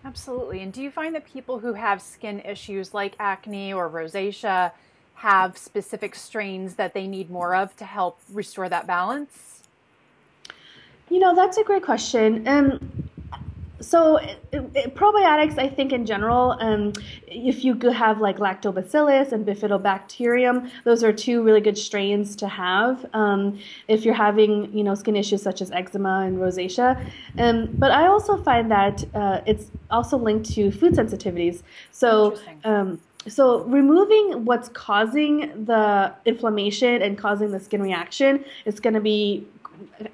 Absolutely. 0.06 0.62
And 0.62 0.74
do 0.74 0.82
you 0.82 0.92
find 0.92 1.16
that 1.16 1.26
people 1.26 1.60
who 1.60 1.74
have 1.74 2.02
skin 2.02 2.42
issues 2.42 2.94
like 2.94 3.16
acne 3.20 3.74
or 3.74 3.90
rosacea 3.90 4.72
have 5.16 5.58
specific 5.58 6.16
strains 6.16 6.76
that 6.76 6.94
they 6.94 7.08
need 7.08 7.30
more 7.30 7.56
of 7.56 7.76
to 7.78 7.86
help 7.86 8.20
restore 8.34 8.68
that 8.68 8.86
balance? 8.86 9.64
You 11.10 11.20
know, 11.20 11.34
that's 11.34 11.58
a 11.58 11.64
great 11.64 11.84
question. 11.84 12.46
Um, 12.48 13.03
so 13.84 14.18
it, 14.18 14.40
it, 14.52 14.96
probiotics, 14.96 15.58
I 15.58 15.68
think 15.68 15.92
in 15.92 16.06
general, 16.06 16.58
um, 16.60 16.94
if 17.28 17.64
you 17.64 17.78
have 17.90 18.20
like 18.20 18.38
lactobacillus 18.38 19.32
and 19.32 19.46
bifidobacterium, 19.46 20.72
those 20.84 21.04
are 21.04 21.12
two 21.12 21.44
really 21.44 21.62
good 21.62 21.78
strains 21.78 22.36
to 22.38 22.48
have 22.48 23.06
um, 23.14 23.60
if 23.88 24.06
you're 24.06 24.14
having 24.14 24.76
you 24.76 24.84
know 24.84 24.96
skin 24.96 25.16
issues 25.16 25.42
such 25.42 25.62
as 25.62 25.72
eczema 25.72 26.24
and 26.26 26.38
rosacea. 26.38 27.00
Um, 27.38 27.70
but 27.74 27.92
I 27.92 28.08
also 28.08 28.38
find 28.38 28.72
that 28.72 29.04
uh, 29.14 29.42
it's 29.46 29.72
also 29.92 30.18
linked 30.18 30.52
to 30.54 30.72
food 30.72 30.94
sensitivities. 30.94 31.64
So. 31.92 32.38
Um, 32.64 33.00
so 33.26 33.64
removing 33.64 34.44
what's 34.44 34.68
causing 34.68 35.64
the 35.64 36.14
inflammation 36.26 37.02
and 37.02 37.18
causing 37.18 37.52
the 37.52 37.60
skin 37.62 37.82
reaction 37.82 38.44
is 38.66 38.82
going 38.82 38.96
to 38.96 39.00
be 39.00 39.48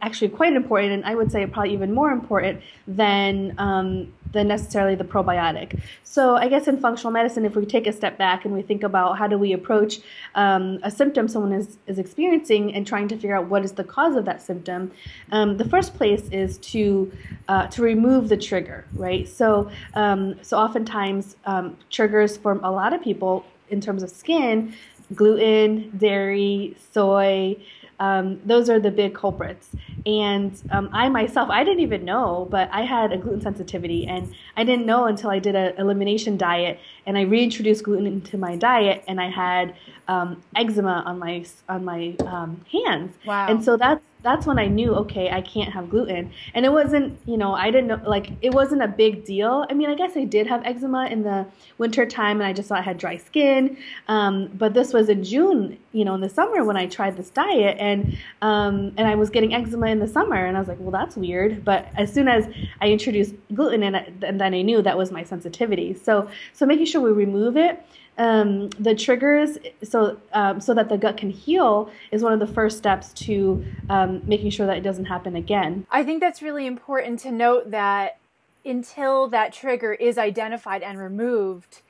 actually 0.02 0.30
quite 0.30 0.54
important, 0.54 0.94
and 0.94 1.06
I 1.06 1.16
would 1.16 1.32
say 1.32 1.46
probably 1.46 1.74
even 1.74 1.94
more 1.94 2.12
important 2.12 2.62
than 2.88 3.56
um, 3.58 4.14
than 4.32 4.48
necessarily 4.48 4.96
the 4.96 5.04
probiotic. 5.04 5.80
So 6.04 6.36
I 6.36 6.48
guess 6.50 6.68
in 6.68 6.80
functional 6.80 7.12
medicine, 7.12 7.46
if 7.46 7.56
we 7.56 7.66
take 7.66 7.88
a 7.88 7.92
step 7.92 8.18
back 8.18 8.46
and 8.46 8.54
we 8.54 8.62
think 8.62 8.84
about 8.84 9.18
how 9.18 9.28
do 9.28 9.38
we 9.38 9.54
approach 9.54 10.00
um, 10.36 10.80
a 10.84 10.92
symptom 10.92 11.28
someone 11.28 11.54
is, 11.54 11.78
is 11.88 11.98
experiencing 11.98 12.74
and 12.76 12.86
trying 12.86 13.08
to 13.08 13.16
figure 13.16 13.36
out 13.36 13.48
what 13.48 13.64
is 13.64 13.72
the 13.74 13.84
cause 13.84 14.16
of 14.16 14.26
that 14.26 14.42
symptom, 14.42 14.92
um, 15.32 15.58
the 15.58 15.66
first 15.66 15.96
place 15.96 16.28
is 16.32 16.58
to 16.60 17.12
uh, 17.48 17.68
to 17.68 17.82
remove 17.82 18.30
the 18.30 18.38
trigger, 18.38 18.86
right? 18.94 19.28
So 19.28 19.70
um, 19.96 20.36
so 20.42 20.58
oftentimes 20.58 21.36
um, 21.46 21.78
triggers 21.90 22.38
for 22.38 22.60
a 22.64 22.72
lot 22.72 22.94
of 22.94 23.02
people 23.02 23.46
in 23.70 23.82
terms 23.82 24.04
of 24.04 24.10
skin, 24.10 24.74
gluten, 25.16 25.92
dairy, 25.98 26.76
soy. 26.92 27.58
Um, 28.00 28.40
those 28.46 28.70
are 28.70 28.80
the 28.80 28.92
big 28.92 29.14
culprits. 29.14 29.70
And 30.06 30.60
um, 30.72 30.90
I 30.94 31.10
myself, 31.10 31.50
I 31.50 31.64
didn't 31.64 31.82
even 31.82 32.06
know, 32.06 32.48
but 32.50 32.70
I 32.72 32.84
had 32.84 33.12
a 33.12 33.18
gluten 33.18 33.42
sensitivity, 33.42 34.08
and 34.08 34.34
I 34.56 34.64
didn't 34.64 34.86
know 34.86 35.06
until 35.06 35.30
I 35.30 35.40
did 35.40 35.56
an 35.56 35.76
elimination 35.78 36.38
diet 36.38 36.80
and 37.06 37.18
I 37.18 37.22
reintroduced 37.22 37.84
gluten 37.84 38.06
into 38.06 38.38
my 38.38 38.56
diet, 38.56 39.04
and 39.08 39.20
I 39.20 39.30
had 39.30 39.76
um, 40.08 40.42
eczema 40.56 41.04
on 41.06 41.20
my 41.20 41.46
on 41.68 41.86
my 41.86 42.16
um, 42.26 42.66
hands. 42.72 43.16
Wow. 43.26 43.48
And 43.48 43.64
so 43.64 43.78
that's 43.78 44.04
that's 44.22 44.46
when 44.46 44.60
I 44.60 44.68
knew, 44.68 44.94
okay, 44.96 45.30
I 45.30 45.42
can't 45.42 45.72
have 45.72 45.90
gluten. 45.90 46.32
And 46.54 46.66
it 46.66 46.72
wasn't, 46.72 47.18
you 47.26 47.38
know, 47.38 47.54
I 47.54 47.72
didn't 47.72 47.88
know, 47.88 48.02
like, 48.06 48.32
it 48.42 48.54
wasn't 48.54 48.82
a 48.82 48.88
big 48.88 49.24
deal. 49.24 49.66
I 49.70 49.74
mean, 49.74 49.90
I 49.90 49.96
guess 49.96 50.18
I 50.18 50.26
did 50.26 50.46
have 50.48 50.66
eczema 50.66 51.08
in 51.08 51.24
the 51.24 51.46
winter 51.78 52.06
time 52.06 52.42
and 52.42 52.48
I 52.48 52.52
just 52.52 52.68
thought 52.70 52.80
I 52.80 52.84
had 52.84 52.98
dry 52.98 53.18
skin. 53.18 53.78
Um, 54.08 54.48
but 54.54 54.74
this 54.74 54.92
was 54.92 55.08
in 55.08 55.24
June, 55.24 55.78
you 55.94 56.04
know, 56.04 56.16
in 56.16 56.22
the 56.22 56.30
summer 56.30 56.66
when 56.66 56.76
I 56.76 56.88
tried 56.88 57.16
this 57.16 57.30
diet 57.30 57.78
and, 57.80 58.18
um, 58.42 58.94
and 58.98 59.08
I 59.08 59.16
was 59.16 59.30
getting 59.30 59.54
eczema 59.54 59.88
in 59.88 60.00
the 60.00 60.08
summer. 60.08 60.46
And 60.46 60.58
I 60.58 60.60
was 60.60 60.68
like, 60.68 60.80
well, 60.82 60.92
that's 60.92 61.16
weird. 61.16 61.64
But 61.64 61.88
as 61.96 62.12
soon 62.12 62.28
as 62.28 62.46
I 62.82 62.90
introduced 62.90 63.36
gluten 63.54 63.84
it, 63.84 64.14
and 64.24 64.40
then 64.40 64.54
I 64.54 64.62
knew 64.62 64.82
that 64.82 64.98
was 64.98 65.12
my 65.12 65.24
sensitivity. 65.24 65.94
So, 65.94 66.30
so 66.54 66.66
making 66.66 66.88
sure 66.88 67.02
we 67.02 67.12
remove 67.12 67.56
it 67.56 67.82
um, 68.20 68.70
the 68.72 68.94
triggers 68.94 69.58
so 69.82 70.20
um, 70.34 70.60
so 70.60 70.74
that 70.74 70.90
the 70.90 70.98
gut 70.98 71.18
can 71.18 71.30
heal 71.30 71.90
is 72.12 72.22
one 72.22 72.34
of 72.34 72.40
the 72.40 72.48
first 72.48 72.78
steps 72.78 73.14
to 73.14 73.66
um, 73.90 74.22
making 74.26 74.52
sure 74.52 74.68
that 74.68 74.78
it 74.78 74.82
doesn't 74.82 75.06
happen 75.06 75.36
again. 75.36 75.88
I 75.90 76.04
think 76.04 76.20
that's 76.20 76.42
really 76.42 76.68
important 76.68 77.20
to 77.22 77.32
note 77.32 77.72
that 77.72 78.18
until 78.66 79.30
that 79.30 79.54
trigger 79.54 79.94
is 79.94 80.18
identified 80.18 80.84
and 80.84 81.00
removed, 81.00 81.82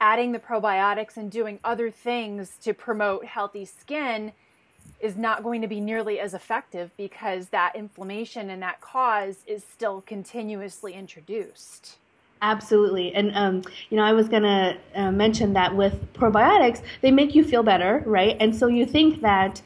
adding 0.00 0.32
the 0.32 0.40
probiotics 0.40 1.16
and 1.16 1.30
doing 1.30 1.60
other 1.62 1.90
things 1.90 2.56
to 2.62 2.74
promote 2.74 3.24
healthy 3.24 3.64
skin 3.64 4.32
is 5.00 5.16
not 5.16 5.44
going 5.44 5.62
to 5.62 5.68
be 5.68 5.80
nearly 5.80 6.18
as 6.18 6.34
effective 6.34 6.90
because 6.96 7.48
that 7.48 7.76
inflammation 7.76 8.50
and 8.50 8.60
that 8.62 8.80
cause 8.80 9.38
is 9.46 9.64
still 9.72 10.00
continuously 10.00 10.94
introduced. 10.94 11.96
Absolutely. 12.42 13.14
And, 13.14 13.34
um, 13.34 13.62
you 13.88 13.96
know, 13.96 14.04
I 14.04 14.12
was 14.12 14.28
going 14.28 14.42
to 14.42 14.76
uh, 14.94 15.10
mention 15.10 15.54
that 15.54 15.74
with 15.74 16.12
probiotics, 16.12 16.82
they 17.00 17.10
make 17.10 17.34
you 17.34 17.42
feel 17.42 17.62
better, 17.62 18.02
right? 18.04 18.36
And 18.38 18.54
so 18.54 18.66
you 18.66 18.84
think 18.84 19.22
that 19.22 19.62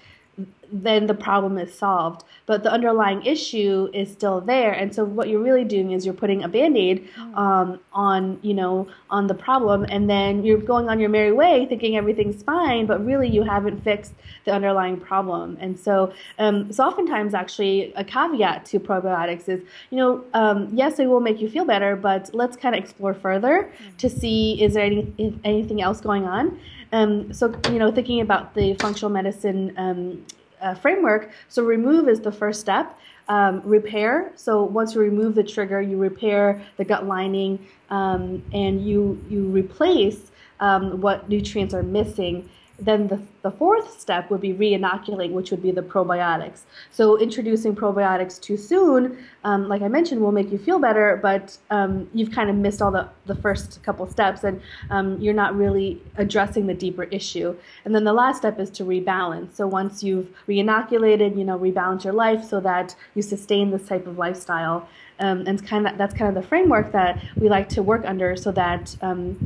then 0.73 1.07
the 1.07 1.15
problem 1.15 1.59
is 1.59 1.73
solved. 1.73 2.25
But 2.47 2.63
the 2.63 2.73
underlying 2.73 3.25
issue 3.25 3.89
is 3.93 4.11
still 4.11 4.41
there, 4.41 4.73
and 4.73 4.95
so 4.95 5.05
what 5.05 5.29
you're 5.29 5.43
really 5.43 5.65
doing 5.65 5.93
is 5.93 6.05
you're 6.05 6.15
putting 6.15 6.43
a 6.43 6.49
band-aid 6.49 7.09
mm. 7.17 7.37
um, 7.37 7.79
on, 7.93 8.39
you 8.43 8.55
know, 8.55 8.89
on 9.09 9.27
the 9.27 9.35
problem, 9.35 9.85
and 9.89 10.11
then 10.11 10.45
you're 10.45 10.59
going 10.59 10.89
on 10.89 10.99
your 10.99 11.09
merry 11.09 11.33
way, 11.33 11.67
thinking 11.67 11.97
everything's 11.97 12.43
fine, 12.43 12.87
but 12.87 13.05
really 13.05 13.29
you 13.29 13.43
haven't 13.43 13.83
fixed 13.83 14.15
the 14.45 14.53
underlying 14.53 14.99
problem. 14.99 15.57
And 15.61 15.79
so, 15.79 16.13
um, 16.39 16.73
so 16.73 16.85
oftentimes, 16.85 17.35
actually, 17.35 17.93
a 17.95 18.05
caveat 18.05 18.65
to 18.67 18.81
probiotics 18.81 19.49
is, 19.49 19.61
you 19.91 19.99
know, 19.99 20.25
um, 20.35 20.69
yes, 20.73 20.97
they 20.97 21.07
will 21.07 21.21
make 21.21 21.41
you 21.41 21.49
feel 21.49 21.65
better, 21.65 21.97
but 21.97 22.31
let's 22.35 22.57
kind 22.57 22.75
of 22.75 22.83
explore 22.83 23.15
further 23.15 23.71
mm. 23.83 23.97
to 23.99 24.11
see 24.11 24.61
is 24.63 24.75
there 24.75 24.85
any 24.85 25.13
anything 25.45 25.81
else 25.83 26.01
going 26.01 26.25
on. 26.25 26.59
Um, 26.93 27.33
so, 27.33 27.55
you 27.71 27.79
know, 27.79 27.93
thinking 27.93 28.21
about 28.21 28.55
the 28.55 28.75
functional 28.75 29.11
medicine 29.11 29.73
um, 29.77 30.27
uh, 30.61 30.75
framework. 30.75 31.31
So 31.49 31.65
remove 31.65 32.09
is 32.09 32.21
the 32.21 32.33
first 32.33 32.61
step. 32.61 32.99
Um, 33.29 33.63
repair. 33.65 34.33
So 34.35 34.65
once 34.65 34.97
you 34.97 35.01
remove 35.01 35.37
the 35.37 35.45
trigger, 35.45 35.81
you 35.81 35.97
repair 35.99 36.61
the 36.79 36.85
gut 36.85 37.07
lining 37.07 37.65
um, 37.89 38.43
and 38.53 38.85
you 38.85 39.25
you 39.29 39.45
replace 39.47 40.33
um, 40.59 41.01
what 41.01 41.29
nutrients 41.29 41.73
are 41.73 41.85
missing 41.85 42.49
then 42.81 43.09
the, 43.09 43.21
the 43.43 43.51
fourth 43.51 44.01
step 44.01 44.31
would 44.31 44.41
be 44.41 44.53
re-inoculate, 44.53 45.31
which 45.31 45.51
would 45.51 45.63
be 45.63 45.71
the 45.71 45.83
probiotics. 45.83 46.61
So 46.91 47.19
introducing 47.19 47.75
probiotics 47.77 48.41
too 48.41 48.57
soon, 48.57 49.19
um, 49.45 49.69
like 49.69 49.83
I 49.83 49.89
mentioned, 49.89 50.21
will 50.21 50.33
make 50.33 50.51
you 50.51 50.59
feel 50.59 50.79
better, 50.79 51.19
but 51.23 51.57
um, 51.71 52.09
you've 52.15 52.33
kind 52.33 52.51
of 52.51 52.57
missed 52.57 52.83
all 52.83 52.91
the, 52.91 53.09
the 53.27 53.35
first 53.35 53.83
couple 53.83 54.07
steps 54.07 54.45
and 54.45 54.61
um, 54.91 55.21
you're 55.21 55.35
not 55.35 55.57
really 55.57 56.03
addressing 56.17 56.67
the 56.67 56.75
deeper 56.75 57.05
issue. 57.05 57.57
And 57.85 57.95
then 57.95 58.05
the 58.05 58.13
last 58.13 58.39
step 58.39 58.59
is 58.59 58.71
to 58.71 58.85
rebalance. 58.85 59.55
So 59.57 59.67
once 59.67 60.03
you've 60.03 60.29
re-inoculated, 60.47 61.37
you 61.37 61.45
know, 61.45 61.59
rebalance 61.59 62.05
your 62.05 62.13
life 62.13 62.45
so 62.45 62.61
that 62.61 62.95
you 63.15 63.23
sustain 63.23 63.71
this 63.71 63.87
type 63.87 64.07
of 64.07 64.19
lifestyle. 64.19 64.89
Um, 65.19 65.47
and 65.47 65.65
kind 65.67 65.87
of, 65.87 65.99
that's 65.99 66.15
kind 66.15 66.35
of 66.35 66.43
the 66.43 66.49
framework 66.49 66.93
that 66.93 67.23
we 67.37 67.51
like 67.51 67.69
to 67.71 67.83
work 67.83 68.05
under 68.07 68.37
so 68.37 68.53
that, 68.53 68.97
um, 69.03 69.39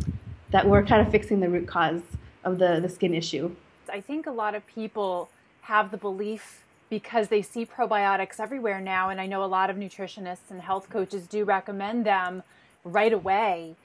that 0.50 0.68
we're 0.68 0.84
kind 0.84 1.04
of 1.04 1.10
fixing 1.10 1.40
the 1.40 1.48
root 1.48 1.66
cause 1.66 2.00
of 2.44 2.58
the, 2.58 2.80
the 2.80 2.88
skin 2.88 3.14
issue. 3.14 3.54
I 3.90 4.00
think 4.00 4.26
a 4.26 4.30
lot 4.30 4.54
of 4.54 4.66
people 4.66 5.30
have 5.62 5.90
the 5.90 5.96
belief 5.96 6.64
because 6.90 7.28
they 7.28 7.42
see 7.42 7.66
probiotics 7.66 8.38
everywhere 8.38 8.80
now, 8.80 9.08
and 9.08 9.20
I 9.20 9.26
know 9.26 9.42
a 9.42 9.46
lot 9.46 9.70
of 9.70 9.76
nutritionists 9.76 10.50
and 10.50 10.60
health 10.60 10.88
coaches 10.90 11.26
do 11.26 11.44
recommend 11.44 12.06
them 12.06 12.42
right 12.84 13.12
away. 13.12 13.76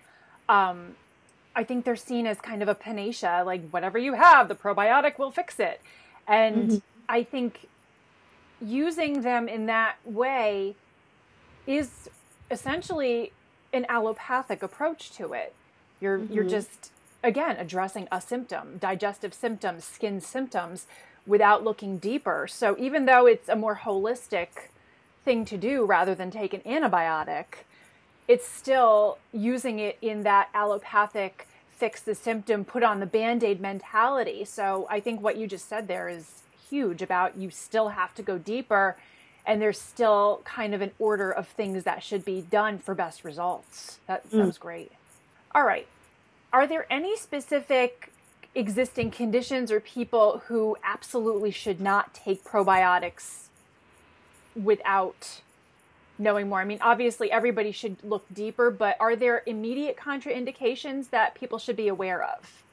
Um, 0.48 0.96
I 1.56 1.63
think 1.63 1.86
they're 1.86 1.96
seen 1.96 2.28
as 2.28 2.39
kind 2.39 2.62
of 2.62 2.68
a 2.68 2.75
panacea, 2.75 3.44
like 3.46 3.70
whatever 3.70 3.98
you 3.98 4.13
have, 4.13 4.48
the 4.48 4.56
probiotic 4.56 5.18
will 5.18 5.32
fix 5.32 5.60
it. 5.60 5.82
And 6.28 6.70
mm-hmm. 6.70 6.78
I 7.08 7.24
think 7.24 7.68
using 8.62 9.22
them 9.22 9.48
in 9.48 9.66
that 9.66 9.96
way 10.06 10.75
is 11.66 12.10
essentially 12.51 13.32
an 13.74 13.86
allopathic 13.89 14.62
approach 14.63 15.12
to 15.12 15.34
it. 15.34 15.54
You're 16.00 16.20
mm-hmm. 16.20 16.34
you're 16.34 16.44
just 16.44 16.92
again 17.24 17.58
addressing 17.58 18.08
a 18.12 18.22
symptom, 18.22 18.78
digestive 18.78 19.34
symptoms, 19.34 19.84
skin 19.86 20.22
symptoms 20.22 20.88
without 21.26 21.64
looking 21.64 21.98
deeper. 21.98 22.48
So 22.50 22.76
even 22.80 23.06
though 23.06 23.26
it's 23.26 23.50
a 23.50 23.56
more 23.56 23.78
holistic 23.78 24.48
thing 25.26 25.46
to 25.46 25.58
do 25.58 25.86
rather 25.86 26.16
than 26.16 26.32
take 26.32 26.54
an 26.54 26.62
antibiotic, 26.62 27.66
it's 28.28 28.48
still 28.48 29.18
using 29.32 29.80
it 29.80 29.98
in 30.02 30.24
that 30.24 30.50
allopathic 30.54 31.48
fix 31.70 32.02
the 32.02 32.16
symptom, 32.16 32.66
put 32.66 32.84
on 32.84 33.00
the 33.00 33.06
band 33.06 33.44
aid 33.44 33.62
mentality. 33.62 34.44
So 34.44 34.86
I 34.90 35.00
think 35.00 35.22
what 35.22 35.38
you 35.38 35.48
just 35.48 35.70
said 35.70 35.88
there 35.88 36.10
is 36.10 36.42
huge 36.70 37.02
about 37.02 37.38
you 37.38 37.50
still 37.50 37.90
have 37.90 38.14
to 38.16 38.22
go 38.22 38.38
deeper 38.38 38.98
and 39.46 39.62
there's 39.62 39.80
still 39.80 40.42
kind 40.44 40.76
of 40.76 40.82
an 40.82 40.92
order 41.00 41.32
of 41.32 41.48
things 41.48 41.84
that 41.86 42.04
should 42.04 42.24
be 42.24 42.42
done 42.42 42.78
for 42.78 42.94
best 42.94 43.24
results. 43.24 44.00
That 44.06 44.30
sounds 44.30 44.58
mm. 44.58 44.62
great. 44.62 44.92
All 45.56 45.64
right 45.64 45.88
are 46.51 46.68
there 46.68 46.86
any 46.91 47.15
specific 47.18 48.12
existing 48.56 49.12
conditions 49.12 49.72
or 49.72 49.79
people 49.79 50.41
who 50.48 50.75
absolutely 50.84 51.51
should 51.51 51.79
not 51.79 52.13
take 52.13 52.44
probiotics 52.44 53.48
without 54.56 55.41
knowing 56.18 56.50
more? 56.50 56.60
I 56.60 56.65
mean, 56.65 56.79
obviously, 56.82 57.32
everybody 57.32 57.72
should 57.72 57.98
look 58.03 58.25
deeper, 58.34 58.72
but 58.72 58.98
are 59.00 59.15
there 59.15 59.44
immediate 59.46 59.98
contraindications 59.98 61.10
that 61.12 61.36
people 61.36 61.60
should 61.60 61.75
be 61.75 61.88
aware 61.88 62.24
of? 62.24 62.63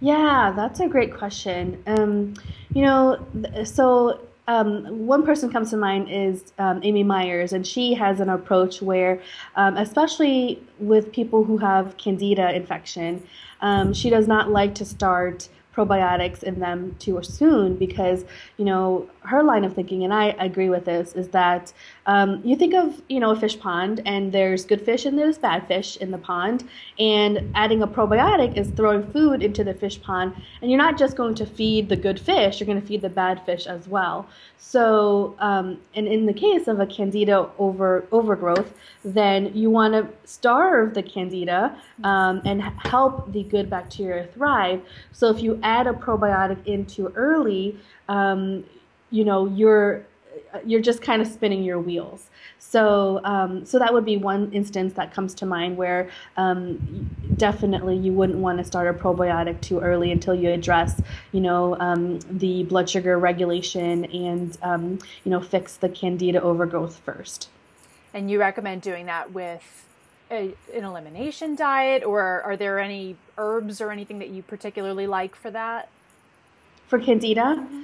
Yeah, 0.00 0.52
that's 0.54 0.80
a 0.80 0.88
great 0.88 1.16
question. 1.16 1.82
Um, 1.86 2.34
you 2.74 2.82
know, 2.82 3.26
so 3.64 4.20
um, 4.46 5.06
one 5.06 5.24
person 5.24 5.50
comes 5.50 5.70
to 5.70 5.76
mind 5.76 6.08
is 6.10 6.52
um, 6.58 6.80
Amy 6.82 7.02
Myers, 7.02 7.52
and 7.52 7.66
she 7.66 7.94
has 7.94 8.20
an 8.20 8.28
approach 8.28 8.82
where, 8.82 9.22
um, 9.56 9.76
especially 9.76 10.62
with 10.78 11.12
people 11.12 11.44
who 11.44 11.56
have 11.58 11.96
candida 11.96 12.54
infection, 12.54 13.26
um, 13.60 13.94
she 13.94 14.10
does 14.10 14.28
not 14.28 14.50
like 14.50 14.74
to 14.74 14.84
start 14.84 15.48
probiotics 15.74 16.42
in 16.42 16.60
them 16.60 16.94
too 16.98 17.20
soon 17.22 17.76
because 17.76 18.24
you 18.56 18.64
know 18.64 19.08
her 19.20 19.42
line 19.42 19.64
of 19.64 19.74
thinking 19.74 20.04
and 20.04 20.12
i 20.12 20.26
agree 20.38 20.68
with 20.68 20.84
this 20.84 21.14
is 21.14 21.28
that 21.28 21.72
um, 22.06 22.40
you 22.44 22.54
think 22.56 22.74
of 22.74 23.02
you 23.08 23.18
know 23.18 23.30
a 23.30 23.36
fish 23.36 23.58
pond 23.58 24.02
and 24.04 24.32
there's 24.32 24.64
good 24.64 24.80
fish 24.80 25.04
and 25.04 25.18
there's 25.18 25.38
bad 25.38 25.66
fish 25.66 25.96
in 25.96 26.10
the 26.10 26.18
pond 26.18 26.68
and 26.98 27.50
adding 27.54 27.82
a 27.82 27.86
probiotic 27.86 28.56
is 28.56 28.68
throwing 28.70 29.02
food 29.12 29.42
into 29.42 29.64
the 29.64 29.74
fish 29.74 30.00
pond 30.02 30.34
and 30.60 30.70
you're 30.70 30.78
not 30.78 30.98
just 30.98 31.16
going 31.16 31.34
to 31.34 31.46
feed 31.46 31.88
the 31.88 31.96
good 31.96 32.20
fish 32.20 32.60
you're 32.60 32.66
going 32.66 32.80
to 32.80 32.86
feed 32.86 33.02
the 33.02 33.08
bad 33.08 33.44
fish 33.44 33.66
as 33.66 33.88
well. 33.88 34.26
So 34.58 35.34
um, 35.38 35.78
and 35.94 36.06
in 36.06 36.26
the 36.26 36.32
case 36.32 36.68
of 36.68 36.80
a 36.80 36.86
candida 36.86 37.48
over 37.58 38.06
overgrowth 38.12 38.72
then 39.04 39.54
you 39.54 39.70
want 39.70 39.92
to 39.94 40.08
starve 40.28 40.94
the 40.94 41.02
candida 41.02 41.76
um, 42.02 42.40
and 42.44 42.62
help 42.62 43.32
the 43.32 43.42
good 43.44 43.68
bacteria 43.68 44.26
thrive. 44.26 44.80
So 45.12 45.30
if 45.30 45.42
you 45.42 45.58
add 45.64 45.86
a 45.86 45.92
probiotic 45.92 46.64
in 46.66 46.86
too 46.86 47.12
early 47.16 47.76
um, 48.08 48.64
you 49.10 49.24
know 49.24 49.46
you're 49.46 50.06
you're 50.64 50.80
just 50.80 51.02
kind 51.02 51.20
of 51.20 51.28
spinning 51.28 51.62
your 51.62 51.80
wheels. 51.80 52.28
So, 52.58 53.20
um, 53.24 53.64
so 53.64 53.78
that 53.78 53.92
would 53.92 54.04
be 54.04 54.16
one 54.16 54.52
instance 54.52 54.94
that 54.94 55.12
comes 55.12 55.34
to 55.34 55.46
mind 55.46 55.76
where 55.76 56.10
um, 56.36 57.10
definitely 57.36 57.96
you 57.96 58.12
wouldn't 58.12 58.38
want 58.38 58.58
to 58.58 58.64
start 58.64 58.88
a 58.88 58.98
probiotic 58.98 59.60
too 59.60 59.80
early 59.80 60.12
until 60.12 60.34
you 60.34 60.50
address, 60.50 61.00
you 61.32 61.40
know, 61.40 61.76
um, 61.78 62.20
the 62.30 62.64
blood 62.64 62.88
sugar 62.88 63.18
regulation 63.18 64.04
and, 64.06 64.58
um, 64.62 64.98
you 65.24 65.30
know, 65.30 65.40
fix 65.40 65.76
the 65.76 65.88
candida 65.88 66.40
overgrowth 66.40 66.96
first. 67.04 67.48
And 68.12 68.30
you 68.30 68.38
recommend 68.38 68.82
doing 68.82 69.06
that 69.06 69.32
with 69.32 69.86
a, 70.34 70.54
an 70.74 70.84
elimination 70.84 71.54
diet, 71.54 72.04
or 72.04 72.42
are 72.42 72.56
there 72.56 72.78
any 72.78 73.16
herbs 73.38 73.80
or 73.80 73.90
anything 73.90 74.18
that 74.18 74.28
you 74.28 74.42
particularly 74.42 75.06
like 75.06 75.34
for 75.34 75.50
that? 75.50 75.88
For 76.88 76.98
candida? 76.98 77.56
Mm-hmm. 77.58 77.82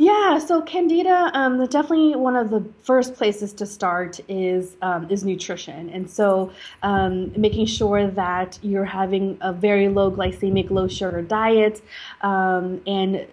Yeah, 0.00 0.38
so 0.38 0.62
Candida, 0.62 1.28
um, 1.34 1.58
definitely 1.66 2.14
one 2.14 2.36
of 2.36 2.50
the 2.50 2.64
first 2.84 3.16
places 3.16 3.52
to 3.54 3.66
start 3.66 4.20
is 4.28 4.76
um, 4.80 5.10
is 5.10 5.24
nutrition, 5.24 5.90
and 5.90 6.08
so 6.08 6.52
um, 6.84 7.32
making 7.36 7.66
sure 7.66 8.06
that 8.06 8.60
you're 8.62 8.84
having 8.84 9.38
a 9.40 9.52
very 9.52 9.88
low 9.88 10.08
glycemic, 10.08 10.70
low 10.70 10.86
sugar 10.86 11.20
diet, 11.20 11.82
um, 12.20 12.80
and 12.86 13.26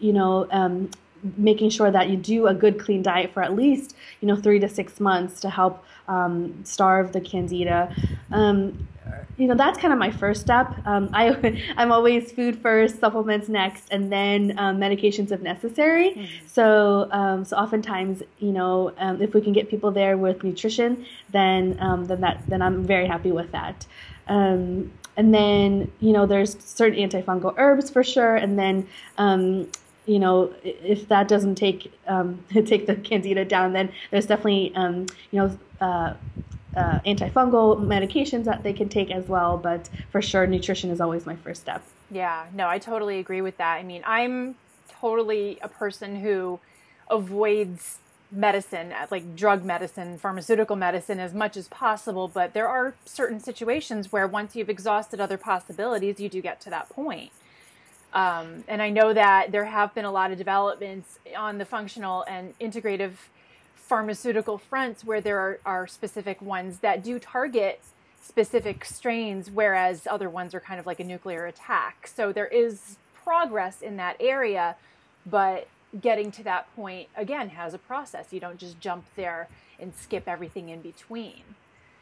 you 0.00 0.12
know 0.12 0.48
um, 0.50 0.90
making 1.36 1.70
sure 1.70 1.92
that 1.92 2.10
you 2.10 2.16
do 2.16 2.48
a 2.48 2.54
good 2.54 2.80
clean 2.80 3.00
diet 3.00 3.32
for 3.32 3.40
at 3.40 3.54
least 3.54 3.94
you 4.20 4.26
know 4.26 4.34
three 4.34 4.58
to 4.58 4.68
six 4.68 4.98
months 4.98 5.40
to 5.42 5.48
help 5.48 5.84
um, 6.08 6.64
starve 6.64 7.12
the 7.12 7.20
candida 7.20 7.94
um, 8.32 8.88
you 9.38 9.46
know 9.46 9.54
that's 9.54 9.78
kind 9.78 9.92
of 9.92 9.98
my 9.98 10.10
first 10.10 10.40
step. 10.40 10.74
Um, 10.84 11.10
I 11.12 11.62
I'm 11.76 11.92
always 11.92 12.32
food 12.32 12.60
first, 12.60 12.98
supplements 12.98 13.48
next, 13.48 13.88
and 13.90 14.12
then 14.12 14.58
um, 14.58 14.78
medications 14.78 15.30
if 15.30 15.40
necessary. 15.40 16.10
Mm-hmm. 16.10 16.46
So 16.46 17.08
um, 17.12 17.44
so 17.44 17.56
oftentimes 17.56 18.22
you 18.38 18.52
know 18.52 18.92
um, 18.98 19.22
if 19.22 19.34
we 19.34 19.40
can 19.40 19.52
get 19.52 19.68
people 19.68 19.90
there 19.90 20.18
with 20.18 20.42
nutrition, 20.42 21.06
then 21.30 21.76
um, 21.80 22.06
then 22.06 22.20
that 22.20 22.42
then 22.48 22.60
I'm 22.60 22.84
very 22.84 23.06
happy 23.06 23.32
with 23.32 23.52
that. 23.52 23.86
Um, 24.26 24.92
and 25.16 25.32
then 25.32 25.90
you 26.00 26.12
know 26.12 26.26
there's 26.26 26.58
certain 26.62 26.98
antifungal 26.98 27.54
herbs 27.56 27.90
for 27.90 28.02
sure, 28.02 28.36
and 28.36 28.58
then 28.58 28.88
you 30.08 30.18
know, 30.18 30.50
if 30.64 31.06
that 31.08 31.28
doesn't 31.28 31.56
take 31.56 31.92
um, 32.06 32.42
take 32.50 32.86
the 32.86 32.96
candida 32.96 33.44
down, 33.44 33.74
then 33.74 33.92
there's 34.10 34.26
definitely 34.26 34.72
um, 34.74 35.06
you 35.30 35.38
know 35.38 35.58
uh, 35.80 36.14
uh, 36.76 37.00
antifungal 37.06 37.80
medications 37.80 38.44
that 38.44 38.62
they 38.62 38.72
can 38.72 38.88
take 38.88 39.10
as 39.10 39.26
well. 39.26 39.56
But 39.56 39.88
for 40.10 40.22
sure, 40.22 40.46
nutrition 40.46 40.90
is 40.90 41.00
always 41.00 41.26
my 41.26 41.36
first 41.36 41.62
step. 41.62 41.82
Yeah, 42.10 42.46
no, 42.54 42.68
I 42.68 42.78
totally 42.78 43.18
agree 43.18 43.40
with 43.40 43.56
that. 43.58 43.76
I 43.76 43.82
mean, 43.82 44.02
I'm 44.06 44.54
totally 44.88 45.58
a 45.62 45.68
person 45.68 46.20
who 46.20 46.60
avoids 47.10 47.98
medicine, 48.30 48.92
like 49.10 49.34
drug 49.34 49.64
medicine, 49.64 50.18
pharmaceutical 50.18 50.76
medicine, 50.76 51.18
as 51.18 51.32
much 51.32 51.56
as 51.56 51.68
possible. 51.68 52.28
But 52.28 52.52
there 52.52 52.68
are 52.68 52.94
certain 53.04 53.40
situations 53.40 54.12
where 54.12 54.26
once 54.26 54.54
you've 54.54 54.68
exhausted 54.68 55.20
other 55.20 55.38
possibilities, 55.38 56.20
you 56.20 56.28
do 56.28 56.42
get 56.42 56.60
to 56.62 56.70
that 56.70 56.88
point. 56.88 57.32
Um, 58.12 58.64
and 58.68 58.80
I 58.80 58.90
know 58.90 59.12
that 59.12 59.52
there 59.52 59.66
have 59.66 59.94
been 59.94 60.04
a 60.04 60.10
lot 60.10 60.30
of 60.30 60.38
developments 60.38 61.18
on 61.36 61.58
the 61.58 61.64
functional 61.64 62.24
and 62.26 62.58
integrative 62.58 63.12
pharmaceutical 63.88 64.58
fronts 64.58 65.04
where 65.04 65.20
there 65.20 65.38
are, 65.38 65.58
are 65.64 65.86
specific 65.86 66.42
ones 66.42 66.80
that 66.80 67.02
do 67.02 67.18
target 67.18 67.80
specific 68.22 68.84
strains, 68.84 69.50
whereas 69.50 70.06
other 70.06 70.28
ones 70.28 70.54
are 70.54 70.60
kind 70.60 70.78
of 70.78 70.86
like 70.86 71.00
a 71.00 71.04
nuclear 71.04 71.46
attack. 71.46 72.06
So 72.06 72.30
there 72.30 72.46
is 72.46 72.98
progress 73.24 73.80
in 73.80 73.96
that 73.96 74.16
area, 74.20 74.76
but 75.24 75.68
getting 76.02 76.30
to 76.32 76.42
that 76.44 76.74
point 76.76 77.08
again 77.16 77.48
has 77.48 77.72
a 77.72 77.78
process. 77.78 78.26
You 78.30 78.40
don't 78.40 78.58
just 78.58 78.78
jump 78.78 79.06
there 79.16 79.48
and 79.80 79.94
skip 79.94 80.28
everything 80.28 80.68
in 80.68 80.82
between. 80.82 81.42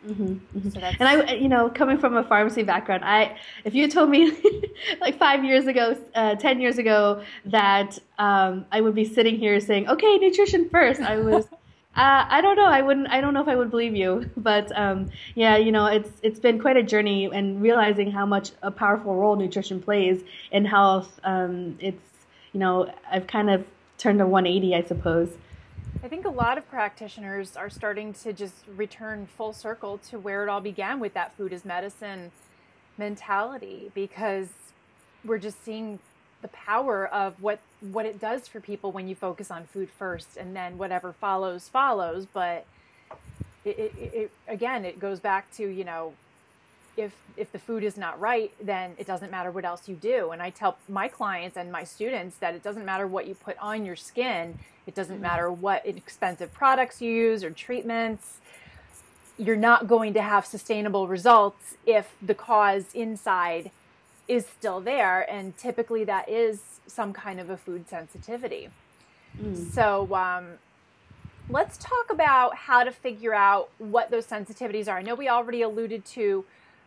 Mm-hmm, 0.07 0.25
mm-hmm. 0.59 0.69
So 0.71 0.81
and 0.81 1.09
I, 1.09 1.35
you 1.35 1.49
know, 1.49 1.71
coming 1.71 1.99
from 1.99 2.16
a 2.16 2.25
pharmacy 2.25 2.62
background, 2.64 3.05
I, 3.05 3.38
if 3.64 3.75
you 3.75 3.88
told 3.88 4.11
me 4.11 4.33
like 5.00 5.19
five 5.19 5.45
years 5.45 5.66
ago, 5.66 5.97
uh, 6.14 6.35
ten 6.35 6.61
years 6.61 6.78
ago, 6.78 7.23
that 7.47 7.99
um, 8.19 8.66
I 8.71 8.81
would 8.81 8.95
be 8.95 9.05
sitting 9.05 9.37
here 9.37 9.59
saying, 9.59 9.88
"Okay, 9.88 10.19
nutrition 10.19 10.69
first, 10.69 11.00
I 11.00 11.16
was 11.19 11.49
uh, 11.96 12.26
I 12.28 12.42
don't 12.42 12.56
know. 12.56 12.66
I 12.66 12.82
wouldn't. 12.82 13.08
I 13.08 13.22
don't 13.22 13.32
know 13.32 13.40
if 13.40 13.48
I 13.48 13.56
would 13.56 13.70
believe 13.70 13.96
you, 13.96 14.28
but 14.36 14.70
um, 14.78 15.08
yeah, 15.34 15.56
you 15.56 15.72
know, 15.72 15.86
it's 15.86 16.10
it's 16.22 16.38
been 16.38 16.60
quite 16.60 16.76
a 16.76 16.82
journey, 16.82 17.24
and 17.32 17.62
realizing 17.62 18.10
how 18.10 18.26
much 18.26 18.52
a 18.62 18.70
powerful 18.70 19.16
role 19.16 19.36
nutrition 19.36 19.80
plays 19.80 20.22
in 20.50 20.64
health. 20.66 21.18
Um, 21.24 21.78
it's 21.80 22.02
you 22.52 22.60
know, 22.60 22.92
I've 23.10 23.26
kind 23.26 23.50
of 23.50 23.66
turned 23.98 24.20
a 24.20 24.26
180, 24.26 24.74
I 24.74 24.82
suppose. 24.82 25.30
I 26.02 26.08
think 26.08 26.26
a 26.26 26.30
lot 26.30 26.58
of 26.58 26.68
practitioners 26.68 27.56
are 27.56 27.70
starting 27.70 28.12
to 28.14 28.32
just 28.32 28.54
return 28.76 29.26
full 29.26 29.52
circle 29.52 29.98
to 30.10 30.18
where 30.18 30.42
it 30.42 30.48
all 30.48 30.60
began 30.60 31.00
with 31.00 31.14
that 31.14 31.36
food 31.36 31.52
is 31.52 31.64
medicine 31.64 32.30
mentality, 32.98 33.90
because 33.94 34.48
we're 35.24 35.38
just 35.38 35.62
seeing 35.64 35.98
the 36.42 36.48
power 36.48 37.06
of 37.06 37.42
what 37.42 37.60
what 37.80 38.06
it 38.06 38.21
does 38.21 38.49
for 38.49 38.61
people 38.61 38.92
when 38.92 39.09
you 39.09 39.14
focus 39.14 39.50
on 39.50 39.64
food 39.64 39.90
first 39.90 40.37
and 40.37 40.56
then 40.56 40.78
whatever 40.78 41.12
follows 41.12 41.68
follows. 41.68 42.26
But 42.33 42.66
it, 43.64 43.78
it, 43.78 43.92
it, 44.14 44.30
again 44.49 44.85
it 44.85 44.99
goes 44.99 45.21
back 45.21 45.52
to 45.56 45.66
you 45.66 45.85
know 45.85 46.12
if 46.97 47.12
if 47.37 47.50
the 47.52 47.59
food 47.59 47.83
is 47.83 47.99
not 47.99 48.18
right 48.18 48.52
then 48.61 48.92
it 48.97 49.06
doesn't 49.06 49.30
matter 49.30 49.50
what 49.50 49.64
else 49.64 49.88
you 49.88 49.95
do. 49.95 50.30
And 50.30 50.40
i 50.40 50.50
tell 50.50 50.78
my 50.88 51.09
clients 51.09 51.56
and 51.56 51.71
my 51.71 51.85
students 51.85 52.37
that 52.38 52.54
it 52.54 52.62
doesn't 52.62 52.85
matter 52.85 53.06
what 53.06 53.26
you 53.26 53.35
put 53.35 53.56
on 53.59 53.85
your 53.85 53.97
skin. 53.97 54.59
It 54.87 54.95
doesn't 54.95 55.16
mm-hmm. 55.16 55.23
matter 55.23 55.50
what 55.50 55.85
expensive 55.87 56.53
products 56.55 57.03
you 57.03 57.12
use 57.12 57.44
or 57.44 57.50
treatments. 57.50 58.38
You're 59.38 59.57
not 59.57 59.87
going 59.87 60.14
to 60.14 60.22
have 60.22 60.46
sustainable 60.46 61.09
results 61.09 61.74
if 61.85 62.14
the 62.22 62.35
cause 62.35 62.87
inside 62.94 63.70
is 64.29 64.46
still 64.46 64.81
there. 64.81 65.31
And 65.31 65.57
typically 65.59 66.05
that 66.05 66.29
is 66.29 66.75
some 66.87 67.12
kind 67.12 67.40
of 67.40 67.51
a 67.51 67.57
food 67.57 67.88
sensitivity. 67.88 68.68
Mm. 69.40 69.70
so 69.72 70.14
um, 70.14 70.46
let's 71.51 71.77
talk 71.77 72.11
about 72.11 72.57
how 72.57 72.83
to 72.85 72.90
figure 72.90 73.35
out 73.35 73.68
what 73.79 74.11
those 74.11 74.27
sensitivities 74.27 74.88
are. 74.88 74.99
I 74.99 75.03
know 75.03 75.14
we 75.14 75.29
already 75.29 75.62
alluded 75.62 76.07
to 76.07 76.44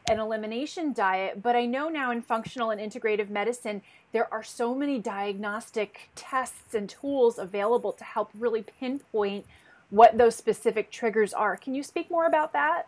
an 0.10 0.18
elimination 0.18 0.92
diet 0.92 1.44
but 1.44 1.56
i 1.56 1.66
know 1.66 1.88
now 1.88 2.10
in 2.10 2.20
functional 2.20 2.72
and 2.72 2.82
integrative 2.82 3.30
medicine 3.30 3.80
there 4.12 4.32
are 4.34 4.44
so 4.44 4.74
many 4.74 4.98
diagnostic 4.98 6.10
tests 6.16 6.74
and 6.74 6.90
tools 6.90 7.38
available 7.38 7.92
to 7.92 8.04
help 8.04 8.32
really 8.38 8.64
pinpoint 8.80 9.46
what 9.90 10.18
those 10.18 10.36
specific 10.36 10.92
triggers 10.92 11.34
are. 11.34 11.56
Can 11.56 11.76
you 11.76 11.84
speak 11.84 12.10
more 12.10 12.26
about 12.26 12.54
that? 12.54 12.88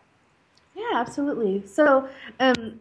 Yeah 0.74 0.92
absolutely. 0.94 1.66
So 1.66 2.08
um, 2.40 2.80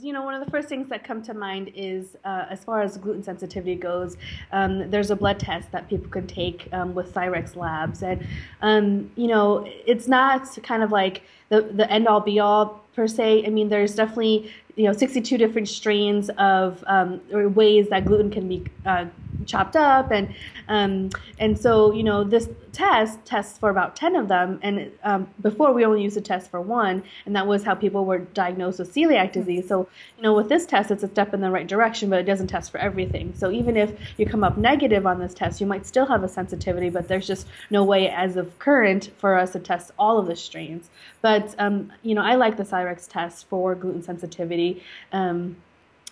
you 0.00 0.12
know, 0.12 0.22
one 0.22 0.34
of 0.34 0.44
the 0.44 0.50
first 0.50 0.68
things 0.68 0.88
that 0.88 1.04
come 1.04 1.22
to 1.22 1.34
mind 1.34 1.70
is 1.74 2.16
uh, 2.24 2.46
as 2.50 2.64
far 2.64 2.82
as 2.82 2.96
gluten 2.96 3.22
sensitivity 3.22 3.74
goes, 3.74 4.16
um, 4.52 4.90
there's 4.90 5.10
a 5.10 5.16
blood 5.16 5.38
test 5.38 5.70
that 5.72 5.88
people 5.88 6.08
can 6.08 6.26
take 6.26 6.68
um, 6.72 6.94
with 6.94 7.12
Cyrex 7.12 7.56
Labs, 7.56 8.02
and 8.02 8.24
um, 8.62 9.10
you 9.16 9.26
know, 9.26 9.66
it's 9.86 10.08
not 10.08 10.58
kind 10.62 10.82
of 10.82 10.92
like 10.92 11.22
the 11.48 11.62
the 11.62 11.90
end 11.90 12.08
all 12.08 12.20
be 12.20 12.40
all 12.40 12.84
per 12.94 13.06
se. 13.06 13.44
I 13.46 13.50
mean, 13.50 13.68
there's 13.68 13.94
definitely 13.94 14.52
you 14.76 14.84
know 14.84 14.92
62 14.92 15.38
different 15.38 15.68
strains 15.68 16.30
of 16.38 16.82
um, 16.86 17.20
or 17.32 17.48
ways 17.48 17.88
that 17.88 18.04
gluten 18.04 18.30
can 18.30 18.48
be 18.48 18.64
uh, 18.84 19.06
chopped 19.46 19.76
up 19.76 20.10
and 20.10 20.34
um, 20.68 21.10
and 21.38 21.58
so 21.58 21.92
you 21.92 22.02
know 22.02 22.24
this 22.24 22.48
test 22.72 23.24
tests 23.24 23.58
for 23.58 23.70
about 23.70 23.96
10 23.96 24.16
of 24.16 24.28
them 24.28 24.58
and 24.62 24.92
um, 25.02 25.26
before 25.40 25.72
we 25.72 25.84
only 25.84 26.02
used 26.02 26.16
a 26.16 26.20
test 26.20 26.50
for 26.50 26.60
one 26.60 27.02
and 27.24 27.34
that 27.34 27.46
was 27.46 27.62
how 27.62 27.74
people 27.74 28.04
were 28.04 28.18
diagnosed 28.18 28.78
with 28.78 28.94
celiac 28.94 29.32
disease. 29.32 29.66
So 29.66 29.88
you 30.16 30.22
know 30.22 30.34
with 30.34 30.48
this 30.48 30.66
test 30.66 30.90
it's 30.90 31.02
a 31.02 31.08
step 31.08 31.32
in 31.32 31.40
the 31.40 31.50
right 31.50 31.66
direction 31.66 32.10
but 32.10 32.18
it 32.18 32.24
doesn't 32.24 32.48
test 32.48 32.70
for 32.70 32.78
everything. 32.78 33.32
So 33.34 33.50
even 33.50 33.76
if 33.76 33.98
you 34.18 34.26
come 34.26 34.44
up 34.44 34.58
negative 34.58 35.06
on 35.06 35.18
this 35.18 35.32
test 35.32 35.60
you 35.60 35.66
might 35.66 35.86
still 35.86 36.06
have 36.06 36.22
a 36.22 36.28
sensitivity 36.28 36.90
but 36.90 37.08
there's 37.08 37.26
just 37.26 37.46
no 37.70 37.82
way 37.82 38.08
as 38.10 38.36
of 38.36 38.58
current 38.58 39.10
for 39.18 39.38
us 39.38 39.52
to 39.52 39.60
test 39.60 39.92
all 39.98 40.18
of 40.18 40.26
the 40.26 40.36
strains. 40.36 40.90
But 41.22 41.54
um, 41.58 41.92
you 42.02 42.14
know 42.14 42.22
i 42.22 42.34
like 42.34 42.56
the 42.56 42.62
cyrex 42.62 43.08
test 43.08 43.48
for 43.48 43.74
gluten 43.74 44.02
sensitivity 44.02 44.82
um, 45.12 45.56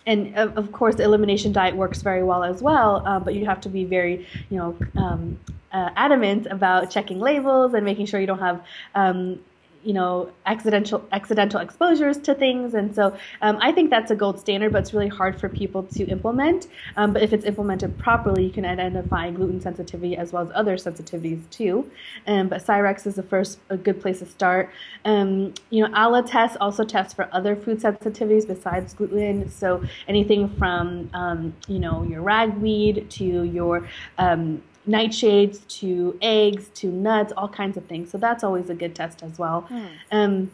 and 0.07 0.35
of 0.37 0.71
course, 0.73 0.97
the 0.97 1.03
elimination 1.03 1.53
diet 1.53 1.77
works 1.77 2.03
very 2.03 2.23
well 2.23 2.45
as 2.45 2.63
well. 2.63 3.07
Um, 3.07 3.25
but 3.25 3.35
you 3.35 3.47
have 3.47 3.61
to 3.63 3.69
be 3.69 3.85
very, 3.85 4.27
you 4.51 4.59
know, 4.59 4.77
um, 4.97 5.39
uh, 5.73 5.91
adamant 5.97 6.47
about 6.47 6.91
checking 6.91 7.19
labels 7.19 7.75
and 7.75 7.85
making 7.85 8.07
sure 8.07 8.21
you 8.21 8.27
don't 8.27 8.39
have 8.39 8.65
um, 8.95 9.41
you 9.85 9.93
know 9.93 10.31
accidental 10.47 11.05
accidental 11.13 11.61
exposures 11.61 12.19
to 12.19 12.35
things. 12.35 12.75
And 12.75 12.95
so 12.95 13.17
um, 13.43 13.59
i 13.61 13.71
think 13.73 13.91
that's 13.91 14.11
a 14.11 14.17
gold 14.17 14.39
standard 14.41 14.73
but 14.73 14.83
it's 14.83 14.95
really 14.95 15.09
hard 15.09 15.39
for 15.39 15.49
people 15.49 15.83
to 15.83 16.05
implement. 16.07 16.67
Um, 16.97 17.13
but 17.13 17.23
if 17.23 17.33
it's 17.33 17.45
implemented 17.45 17.99
properly 17.99 18.45
you 18.45 18.51
can 18.51 18.65
identify 18.65 19.31
gluten 19.31 19.61
sensitivity 19.61 20.17
as 20.17 20.33
well 20.33 20.43
as 20.45 20.51
other 20.55 20.77
sensitivities 20.77 21.49
too. 21.51 21.91
Um, 22.27 22.49
but 22.49 22.65
cyrex 22.65 23.07
is 23.07 23.15
the 23.15 23.23
first 23.23 23.59
a 23.69 23.77
good 23.77 24.01
place 24.01 24.21
to 24.21 24.27
start. 24.27 24.71
Um, 25.05 25.55
you 25.71 25.87
know 25.87 25.95
ALA 25.95 26.23
tests 26.23 26.57
also 26.61 26.85
test 26.85 27.17
for 27.17 27.29
other 27.33 27.55
food 27.57 27.81
sensitivities 27.81 28.47
besides 28.47 28.95
gluten. 28.95 29.49
So 29.51 29.83
anything 30.09 30.49
from 30.57 31.11
um, 31.13 31.55
you 31.69 31.79
know 31.79 32.03
your 32.05 32.23
ragweed 32.23 33.11
to 33.11 33.25
your 33.25 33.89
um, 34.19 34.63
nightshades 34.89 35.67
to 35.81 36.19
eggs 36.21 36.69
to 36.75 36.89
nuts, 36.89 37.33
all 37.37 37.49
kinds 37.49 37.77
of 37.77 37.87
things. 37.87 38.11
So 38.11 38.19
that's 38.19 38.45
always 38.45 38.71
a 38.71 38.75
good 38.75 38.95
test 38.95 39.23
as 39.23 39.39
well. 39.39 39.67
Mm. 39.71 39.89
Um, 40.13 40.51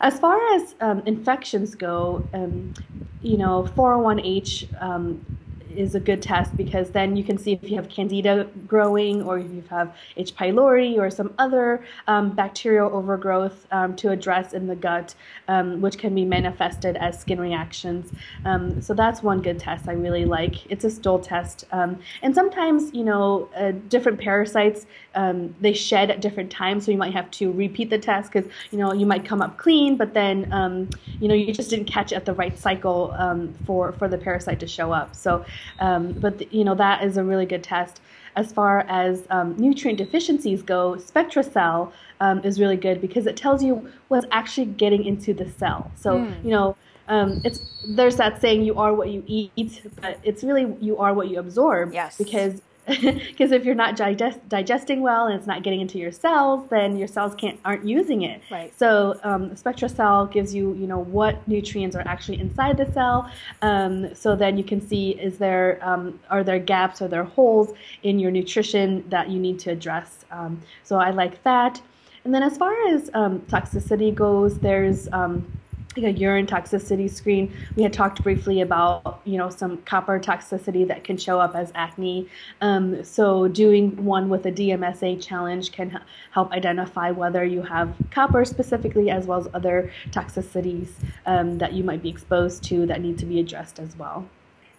as 0.00 0.18
far 0.18 0.38
as 0.54 0.74
um, 0.80 1.02
infections 1.06 1.74
go, 1.74 2.26
um, 2.32 2.72
you 3.20 3.36
know, 3.36 3.64
401H 3.76 4.82
um, 4.82 5.24
is 5.76 5.94
a 5.94 6.00
good 6.00 6.22
test 6.22 6.56
because 6.56 6.90
then 6.90 7.16
you 7.16 7.24
can 7.24 7.38
see 7.38 7.52
if 7.52 7.68
you 7.70 7.76
have 7.76 7.88
candida 7.88 8.48
growing 8.66 9.22
or 9.22 9.38
if 9.38 9.50
you 9.50 9.62
have 9.70 9.94
H. 10.16 10.34
pylori 10.34 10.98
or 10.98 11.10
some 11.10 11.32
other 11.38 11.84
um, 12.06 12.30
bacterial 12.30 12.94
overgrowth 12.94 13.66
um, 13.70 13.96
to 13.96 14.10
address 14.10 14.52
in 14.52 14.66
the 14.66 14.76
gut, 14.76 15.14
um, 15.48 15.80
which 15.80 15.98
can 15.98 16.14
be 16.14 16.24
manifested 16.24 16.96
as 16.96 17.20
skin 17.20 17.40
reactions. 17.40 18.12
Um, 18.44 18.80
so 18.82 18.94
that's 18.94 19.22
one 19.22 19.42
good 19.42 19.58
test 19.58 19.88
I 19.88 19.92
really 19.92 20.24
like. 20.24 20.70
It's 20.70 20.84
a 20.84 20.90
stool 20.90 21.18
test. 21.18 21.64
Um, 21.72 21.98
and 22.22 22.34
sometimes, 22.34 22.92
you 22.92 23.04
know, 23.04 23.48
uh, 23.56 23.72
different 23.88 24.20
parasites, 24.20 24.86
um, 25.14 25.54
they 25.60 25.72
shed 25.72 26.10
at 26.10 26.20
different 26.20 26.50
times. 26.50 26.84
So 26.84 26.90
you 26.90 26.98
might 26.98 27.12
have 27.12 27.30
to 27.32 27.52
repeat 27.52 27.90
the 27.90 27.98
test 27.98 28.32
because, 28.32 28.50
you 28.70 28.78
know, 28.78 28.92
you 28.92 29.06
might 29.06 29.24
come 29.24 29.42
up 29.42 29.58
clean, 29.58 29.96
but 29.96 30.14
then, 30.14 30.88
you 31.20 31.28
know, 31.28 31.34
you 31.34 31.52
just 31.52 31.70
didn't 31.70 31.86
catch 31.86 32.12
at 32.12 32.24
the 32.24 32.34
right 32.34 32.58
cycle 32.58 33.14
for, 33.66 33.92
for 33.92 34.08
the 34.08 34.18
parasite 34.18 34.60
to 34.60 34.66
show 34.66 34.92
up. 34.92 35.14
So, 35.14 35.44
but, 35.78 36.52
you 36.52 36.64
know, 36.64 36.74
that 36.74 37.04
is 37.04 37.16
a 37.16 37.24
really 37.24 37.46
good 37.46 37.62
test 37.62 38.00
as 38.36 38.52
far 38.52 38.80
as 38.88 39.26
um, 39.30 39.56
nutrient 39.56 39.98
deficiencies 39.98 40.62
go, 40.62 40.94
SpectraCell 40.94 41.92
um, 42.20 42.40
is 42.44 42.60
really 42.60 42.76
good 42.76 43.00
because 43.00 43.26
it 43.26 43.36
tells 43.36 43.62
you 43.62 43.90
what's 44.08 44.26
actually 44.30 44.66
getting 44.66 45.04
into 45.04 45.34
the 45.34 45.48
cell. 45.50 45.90
So, 45.96 46.18
mm. 46.18 46.44
you 46.44 46.50
know, 46.50 46.76
um, 47.08 47.40
it's 47.44 47.60
there's 47.88 48.16
that 48.16 48.40
saying 48.40 48.62
you 48.62 48.76
are 48.76 48.94
what 48.94 49.08
you 49.08 49.24
eat, 49.26 49.82
but 50.00 50.18
it's 50.22 50.44
really 50.44 50.74
you 50.80 50.96
are 50.98 51.12
what 51.12 51.28
you 51.28 51.38
absorb. 51.40 51.92
Yes. 51.92 52.16
Because 52.16 52.62
because 52.86 53.52
if 53.52 53.64
you're 53.64 53.74
not 53.74 53.96
digest, 53.96 54.40
digesting 54.48 55.00
well 55.02 55.26
and 55.26 55.36
it's 55.36 55.46
not 55.46 55.62
getting 55.62 55.80
into 55.80 55.98
your 55.98 56.12
cells, 56.12 56.66
then 56.70 56.96
your 56.96 57.08
cells 57.08 57.34
can't 57.34 57.58
aren't 57.64 57.84
using 57.86 58.22
it. 58.22 58.40
Right. 58.50 58.76
So 58.76 59.20
um, 59.22 59.50
SpectraCell 59.50 60.32
gives 60.32 60.54
you 60.54 60.74
you 60.74 60.86
know 60.86 60.98
what 60.98 61.46
nutrients 61.46 61.94
are 61.94 62.02
actually 62.06 62.40
inside 62.40 62.76
the 62.76 62.90
cell. 62.92 63.30
Um, 63.62 64.14
so 64.14 64.34
then 64.34 64.56
you 64.56 64.64
can 64.64 64.80
see 64.80 65.10
is 65.10 65.38
there 65.38 65.78
um, 65.82 66.18
are 66.30 66.42
there 66.42 66.58
gaps 66.58 67.00
or 67.02 67.08
there 67.08 67.24
holes 67.24 67.72
in 68.02 68.18
your 68.18 68.30
nutrition 68.30 69.08
that 69.10 69.28
you 69.30 69.38
need 69.38 69.58
to 69.60 69.70
address. 69.70 70.24
Um, 70.30 70.60
so 70.82 70.96
I 70.96 71.10
like 71.10 71.42
that. 71.44 71.80
And 72.24 72.34
then 72.34 72.42
as 72.42 72.56
far 72.56 72.74
as 72.88 73.10
um, 73.14 73.40
toxicity 73.40 74.14
goes, 74.14 74.58
there's 74.58 75.08
um, 75.12 75.50
a 75.96 76.10
urine 76.10 76.46
toxicity 76.46 77.10
screen. 77.10 77.52
We 77.74 77.82
had 77.82 77.92
talked 77.92 78.22
briefly 78.22 78.60
about 78.60 79.20
you 79.24 79.36
know 79.36 79.50
some 79.50 79.78
copper 79.78 80.20
toxicity 80.20 80.86
that 80.86 81.04
can 81.04 81.16
show 81.16 81.40
up 81.40 81.54
as 81.54 81.72
acne. 81.74 82.28
Um, 82.60 83.02
so 83.02 83.48
doing 83.48 84.04
one 84.04 84.28
with 84.28 84.46
a 84.46 84.52
DMSA 84.52 85.22
challenge 85.22 85.72
can 85.72 86.00
help 86.30 86.52
identify 86.52 87.10
whether 87.10 87.44
you 87.44 87.62
have 87.62 87.94
copper 88.10 88.44
specifically, 88.44 89.10
as 89.10 89.26
well 89.26 89.40
as 89.40 89.48
other 89.52 89.92
toxicities 90.10 90.90
um, 91.26 91.58
that 91.58 91.72
you 91.72 91.82
might 91.82 92.02
be 92.02 92.08
exposed 92.08 92.62
to 92.64 92.86
that 92.86 93.00
need 93.00 93.18
to 93.18 93.26
be 93.26 93.40
addressed 93.40 93.78
as 93.78 93.96
well. 93.96 94.28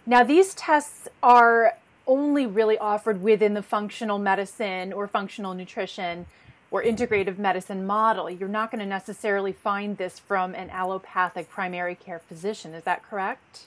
Now 0.06 0.24
these 0.24 0.54
tests 0.54 1.08
are 1.22 1.76
only 2.06 2.46
really 2.46 2.78
offered 2.78 3.22
within 3.22 3.54
the 3.54 3.62
functional 3.62 4.18
medicine 4.18 4.92
or 4.92 5.06
functional 5.06 5.54
nutrition 5.54 6.26
or 6.72 6.82
integrative 6.82 7.38
medicine 7.38 7.86
model. 7.86 8.30
You're 8.30 8.48
not 8.48 8.70
going 8.70 8.80
to 8.80 8.86
necessarily 8.86 9.52
find 9.52 9.98
this 9.98 10.18
from 10.18 10.54
an 10.54 10.70
allopathic 10.70 11.50
primary 11.50 11.94
care 11.94 12.18
physician. 12.18 12.72
Is 12.72 12.82
that 12.84 13.02
correct? 13.04 13.66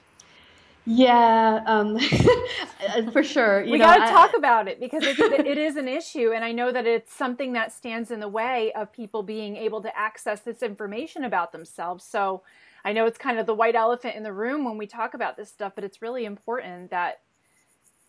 Yeah, 0.87 1.63
um, 1.67 1.99
for 3.11 3.23
sure. 3.23 3.63
You 3.63 3.71
we 3.71 3.77
got 3.77 4.05
to 4.05 4.11
talk 4.11 4.35
about 4.35 4.67
it 4.67 4.79
because 4.79 5.03
it, 5.03 5.19
it 5.19 5.57
is 5.57 5.77
an 5.77 5.87
issue, 5.87 6.31
and 6.33 6.43
I 6.43 6.51
know 6.51 6.71
that 6.71 6.85
it's 6.85 7.13
something 7.13 7.53
that 7.53 7.71
stands 7.71 8.11
in 8.11 8.19
the 8.19 8.27
way 8.27 8.71
of 8.73 8.91
people 8.91 9.23
being 9.23 9.55
able 9.55 9.81
to 9.81 9.97
access 9.97 10.41
this 10.41 10.61
information 10.61 11.23
about 11.23 11.51
themselves. 11.51 12.03
So 12.03 12.41
I 12.83 12.91
know 12.93 13.05
it's 13.05 13.17
kind 13.17 13.39
of 13.39 13.45
the 13.45 13.53
white 13.53 13.75
elephant 13.75 14.15
in 14.15 14.23
the 14.23 14.33
room 14.33 14.65
when 14.65 14.77
we 14.77 14.87
talk 14.87 15.13
about 15.13 15.37
this 15.37 15.49
stuff, 15.49 15.73
but 15.75 15.83
it's 15.83 16.01
really 16.01 16.25
important 16.25 16.89
that 16.89 17.21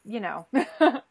you 0.05 0.21
know. 0.21 0.47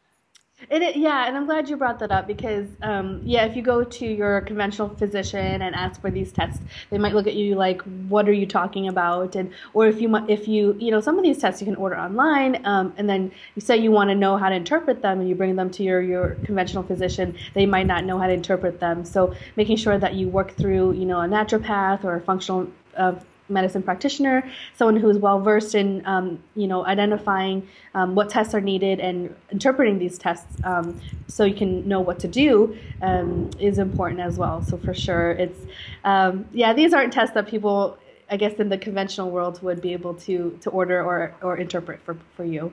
It, 0.70 0.96
yeah, 0.96 1.26
and 1.26 1.36
I'm 1.36 1.44
glad 1.44 1.68
you 1.68 1.76
brought 1.76 1.98
that 1.98 2.10
up 2.10 2.26
because, 2.26 2.66
um, 2.82 3.20
yeah, 3.24 3.44
if 3.44 3.54
you 3.56 3.62
go 3.62 3.84
to 3.84 4.06
your 4.06 4.40
conventional 4.40 4.88
physician 4.88 5.60
and 5.60 5.74
ask 5.74 6.00
for 6.00 6.10
these 6.10 6.32
tests, 6.32 6.62
they 6.88 6.96
might 6.96 7.14
look 7.14 7.26
at 7.26 7.34
you 7.34 7.54
like, 7.54 7.82
"What 8.08 8.26
are 8.26 8.32
you 8.32 8.46
talking 8.46 8.88
about?" 8.88 9.36
And 9.36 9.52
or 9.74 9.86
if 9.86 10.00
you 10.00 10.16
if 10.28 10.48
you 10.48 10.74
you 10.80 10.90
know 10.90 11.00
some 11.00 11.18
of 11.18 11.24
these 11.24 11.38
tests 11.38 11.60
you 11.60 11.66
can 11.66 11.76
order 11.76 11.96
online, 11.98 12.62
um, 12.64 12.94
and 12.96 13.08
then 13.08 13.32
you 13.54 13.60
say 13.60 13.76
you 13.76 13.92
want 13.92 14.08
to 14.08 14.14
know 14.14 14.38
how 14.38 14.48
to 14.48 14.54
interpret 14.54 15.02
them, 15.02 15.20
and 15.20 15.28
you 15.28 15.34
bring 15.34 15.56
them 15.56 15.70
to 15.70 15.82
your 15.82 16.00
your 16.00 16.36
conventional 16.42 16.82
physician, 16.82 17.36
they 17.52 17.66
might 17.66 17.86
not 17.86 18.04
know 18.04 18.18
how 18.18 18.26
to 18.26 18.32
interpret 18.32 18.80
them. 18.80 19.04
So 19.04 19.34
making 19.56 19.76
sure 19.76 19.98
that 19.98 20.14
you 20.14 20.28
work 20.28 20.52
through 20.52 20.92
you 20.94 21.04
know 21.04 21.20
a 21.20 21.28
naturopath 21.28 22.02
or 22.02 22.16
a 22.16 22.20
functional 22.20 22.66
uh, 22.96 23.14
medicine 23.48 23.82
practitioner, 23.82 24.48
someone 24.76 24.96
who 24.96 25.08
is 25.08 25.18
well 25.18 25.40
versed 25.40 25.74
in 25.74 26.04
um, 26.06 26.42
you 26.54 26.66
know 26.66 26.84
identifying 26.84 27.66
um, 27.94 28.14
what 28.14 28.28
tests 28.30 28.54
are 28.54 28.60
needed 28.60 29.00
and 29.00 29.34
interpreting 29.50 29.98
these 29.98 30.18
tests, 30.18 30.46
um, 30.64 31.00
so 31.28 31.44
you 31.44 31.54
can 31.54 31.86
know 31.88 32.00
what 32.00 32.18
to 32.20 32.28
do, 32.28 32.76
um, 33.02 33.50
is 33.58 33.78
important 33.78 34.20
as 34.20 34.38
well. 34.38 34.62
So 34.62 34.76
for 34.76 34.94
sure, 34.94 35.32
it's 35.32 35.60
um, 36.04 36.46
yeah, 36.52 36.72
these 36.72 36.92
aren't 36.92 37.12
tests 37.12 37.34
that 37.34 37.46
people, 37.46 37.98
I 38.30 38.36
guess, 38.36 38.54
in 38.54 38.68
the 38.68 38.78
conventional 38.78 39.30
world 39.30 39.62
would 39.62 39.80
be 39.80 39.92
able 39.92 40.14
to 40.14 40.58
to 40.62 40.70
order 40.70 41.02
or 41.02 41.34
or 41.42 41.56
interpret 41.56 42.00
for 42.00 42.16
for 42.36 42.44
you. 42.44 42.72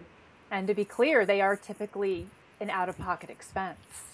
And 0.51 0.67
to 0.67 0.73
be 0.73 0.85
clear, 0.85 1.25
they 1.25 1.41
are 1.41 1.55
typically 1.55 2.27
an 2.59 2.69
out 2.69 2.87
of 2.87 2.97
pocket 2.97 3.29
expense. 3.29 4.12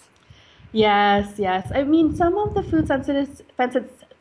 Yes, 0.72 1.34
yes. 1.36 1.70
I 1.74 1.82
mean, 1.82 2.14
some 2.14 2.38
of 2.38 2.54
the 2.54 2.62
food 2.62 2.86
sensitive, 2.86 3.42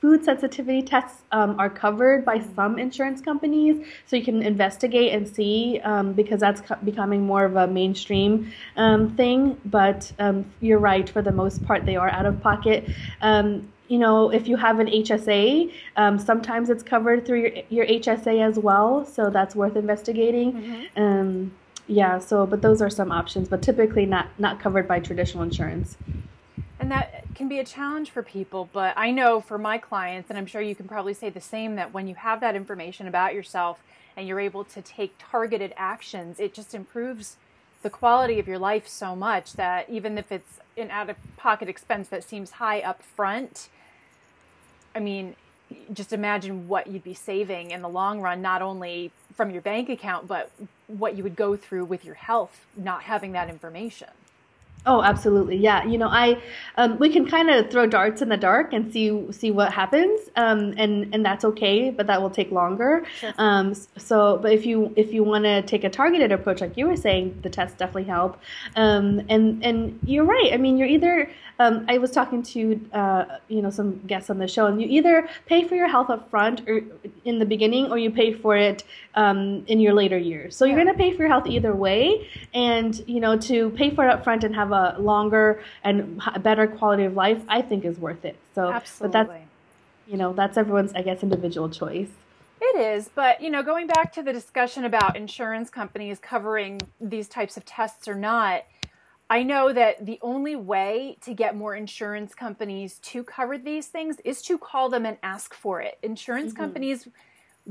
food 0.02 0.24
sensitivity 0.24 0.82
tests 0.82 1.22
um, 1.32 1.60
are 1.60 1.70
covered 1.70 2.26
by 2.26 2.40
some 2.56 2.80
insurance 2.80 3.22
companies, 3.22 3.86
so 4.08 4.16
you 4.16 4.24
can 4.24 4.42
investigate 4.42 5.14
and 5.14 5.28
see 5.28 5.80
um, 5.84 6.14
because 6.14 6.40
that's 6.40 6.62
becoming 6.84 7.26
more 7.26 7.46
of 7.46 7.56
a 7.56 7.68
mainstream 7.68 8.52
um, 8.78 9.16
thing. 9.16 9.60
But 9.66 10.12
um, 10.20 10.46
you're 10.60 10.80
right, 10.80 11.08
for 11.08 11.22
the 11.22 11.32
most 11.32 11.64
part, 11.66 11.86
they 11.86 11.96
are 11.96 12.10
out 12.10 12.26
of 12.26 12.42
pocket. 12.42 12.90
Um, 13.22 13.72
you 13.88 13.98
know, 13.98 14.32
if 14.32 14.48
you 14.48 14.56
have 14.56 14.80
an 14.80 14.88
HSA, 14.88 15.74
um, 15.98 16.20
sometimes 16.20 16.70
it's 16.70 16.84
covered 16.84 17.26
through 17.26 17.42
your, 17.42 17.52
your 17.70 17.86
HSA 17.86 18.48
as 18.48 18.58
well, 18.58 19.06
so 19.06 19.30
that's 19.30 19.56
worth 19.56 19.76
investigating. 19.76 20.54
Mm-hmm. 20.96 21.48
yeah, 21.88 22.20
so 22.20 22.46
but 22.46 22.62
those 22.62 22.82
are 22.82 22.90
some 22.90 23.12
options, 23.12 23.50
but 23.50 23.62
typically 23.62 24.06
not 24.06 24.28
not 24.40 24.60
covered 24.60 24.88
by 24.88 25.00
traditional 25.00 25.44
insurance. 25.44 25.98
And 26.80 26.92
that 26.92 27.24
can 27.36 27.50
be 27.50 27.60
a 27.60 27.66
challenge 27.66 28.10
for 28.10 28.24
people, 28.24 28.70
but 28.72 28.94
I 28.98 29.12
know 29.12 29.42
for 29.42 29.58
my 29.58 29.78
clients, 29.78 30.30
and 30.30 30.38
I'm 30.38 30.46
sure 30.46 30.62
you 30.62 30.76
can 30.76 30.88
probably 30.88 31.14
say 31.14 31.30
the 31.30 31.42
same, 31.42 31.76
that 31.76 31.94
when 31.94 32.08
you 32.08 32.16
have 32.16 32.40
that 32.40 32.56
information 32.56 33.08
about 33.08 33.34
yourself 33.34 33.84
and 34.16 34.28
you're 34.28 34.40
able 34.40 34.64
to 34.64 34.82
take 34.82 35.14
targeted 35.20 35.74
actions, 35.76 36.40
it 36.40 36.54
just 36.54 36.74
improves 36.74 37.36
the 37.82 37.90
quality 37.90 38.40
of 38.40 38.48
your 38.48 38.60
life 38.60 38.88
so 38.88 39.16
much 39.16 39.54
that 39.54 39.90
even 39.90 40.18
if 40.18 40.32
it's 40.32 40.60
an 40.78 40.90
out 40.90 41.10
of 41.10 41.18
pocket 41.38 41.68
expense 41.68 42.08
that 42.10 42.24
seems 42.24 42.52
high 42.52 42.80
up 42.80 43.02
front, 43.04 43.70
I 44.96 45.00
mean, 45.00 45.36
just 45.94 46.14
imagine 46.14 46.68
what 46.68 46.88
you'd 46.88 47.04
be 47.04 47.14
saving 47.14 47.72
in 47.72 47.82
the 47.82 47.90
long 47.90 48.22
run, 48.22 48.42
not 48.42 48.62
only 48.62 49.12
from 49.36 49.52
your 49.52 49.62
bank 49.62 49.90
account, 49.90 50.28
but 50.28 50.52
what 50.88 51.16
you 51.16 51.24
would 51.24 51.36
go 51.36 51.56
through 51.56 51.86
with 51.86 52.04
your 52.04 52.16
health 52.16 52.66
not 52.76 53.04
having 53.04 53.34
that 53.34 53.50
information. 53.50 54.10
Oh, 54.86 55.02
absolutely. 55.04 55.58
Yeah. 55.58 55.86
You 55.86 55.98
know, 55.98 56.08
I 56.08 56.42
um, 56.78 56.98
we 57.00 57.10
can 57.10 57.28
kind 57.28 57.50
of 57.50 57.70
throw 57.70 57.86
darts 57.86 58.22
in 58.22 58.30
the 58.30 58.38
dark 58.38 58.72
and 58.72 58.92
see 58.92 59.30
see 59.32 59.52
what 59.52 59.74
happens, 59.74 60.22
um, 60.38 60.74
and 60.78 61.14
and 61.14 61.26
that's 61.26 61.44
okay, 61.44 61.90
but 61.90 62.08
that 62.08 62.22
will 62.22 62.30
take 62.30 62.52
longer. 62.52 63.06
Sure. 63.20 63.34
Um, 63.38 63.74
so, 63.74 64.40
but 64.42 64.54
if 64.54 64.66
you 64.66 64.94
if 64.96 65.12
you 65.12 65.24
want 65.24 65.44
to 65.44 65.62
take 65.64 65.84
a 65.84 65.90
targeted 65.90 66.32
approach, 66.32 66.62
like 66.62 66.78
you 66.78 66.88
were 66.88 66.96
saying, 66.96 67.40
the 67.44 67.50
tests 67.50 67.78
definitely 67.78 68.06
help. 68.06 68.40
Um, 68.78 69.22
and 69.30 69.64
and 69.64 70.00
you're 70.06 70.24
right. 70.24 70.52
I 70.54 70.58
mean, 70.58 70.78
you're 70.78 70.88
either 70.88 71.30
um, 71.60 71.86
I 71.90 71.98
was 71.98 72.12
talking 72.12 72.42
to 72.42 72.80
uh, 72.94 73.26
you 73.50 73.62
know 73.62 73.70
some 73.70 74.00
guests 74.08 74.30
on 74.30 74.38
the 74.38 74.48
show, 74.48 74.66
and 74.68 74.82
you 74.82 74.88
either 74.88 75.28
pay 75.46 75.68
for 75.68 75.76
your 75.76 75.90
health 75.90 76.10
up 76.10 76.30
front 76.30 76.68
or 76.68 76.82
in 77.26 77.40
the 77.40 77.46
beginning, 77.46 77.92
or 77.92 77.98
you 77.98 78.10
pay 78.10 78.34
for 78.34 78.56
it 78.56 78.86
um, 79.16 79.66
in 79.68 79.82
your 79.82 79.94
later 79.94 80.18
years. 80.18 80.56
So 80.56 80.64
yeah. 80.64 80.74
you're 80.74 80.84
going 80.86 80.96
to 80.96 80.98
pay 80.98 81.12
for 81.12 81.24
your 81.24 81.30
health 81.30 81.48
either 81.48 81.76
way, 81.76 82.30
and 82.54 83.04
you 83.08 83.20
know 83.20 83.38
to 83.40 83.72
pay 83.72 83.94
for 83.94 84.08
it 84.08 84.10
up 84.10 84.24
front 84.24 84.46
and 84.46 84.56
have 84.56 84.69
a 84.72 84.96
longer 85.00 85.62
and 85.84 86.22
better 86.42 86.68
quality 86.68 87.04
of 87.04 87.16
life, 87.16 87.42
I 87.48 87.62
think 87.62 87.86
is 87.86 87.98
worth 87.98 88.26
it. 88.26 88.38
So, 88.56 88.72
Absolutely. 88.72 89.20
but 89.20 89.28
that's 89.28 89.40
you 90.08 90.18
know 90.18 90.34
that's 90.34 90.58
everyone's 90.58 90.94
I 90.94 91.02
guess 91.02 91.24
individual 91.24 91.70
choice. 91.70 92.10
It 92.62 92.78
is, 92.78 93.10
but 93.14 93.42
you 93.42 93.50
know, 93.50 93.64
going 93.64 93.88
back 93.88 94.12
to 94.14 94.24
the 94.24 94.34
discussion 94.34 94.86
about 94.86 95.16
insurance 95.16 95.70
companies 95.70 96.20
covering 96.20 96.82
these 97.00 97.28
types 97.28 97.56
of 97.58 97.66
tests 97.66 98.08
or 98.08 98.16
not 98.16 98.64
I 99.30 99.44
know 99.44 99.72
that 99.72 100.06
the 100.06 100.18
only 100.22 100.56
way 100.56 101.18
to 101.22 101.34
get 101.36 101.56
more 101.56 101.76
insurance 101.76 102.34
companies 102.34 102.98
to 103.00 103.24
cover 103.24 103.58
these 103.60 103.88
things 103.88 104.20
is 104.26 104.42
to 104.44 104.58
call 104.58 104.90
them 104.90 105.06
and 105.06 105.18
ask 105.22 105.54
for 105.54 105.82
it. 105.82 106.00
Insurance 106.02 106.54
mm-hmm. 106.54 106.64
companies 106.64 107.08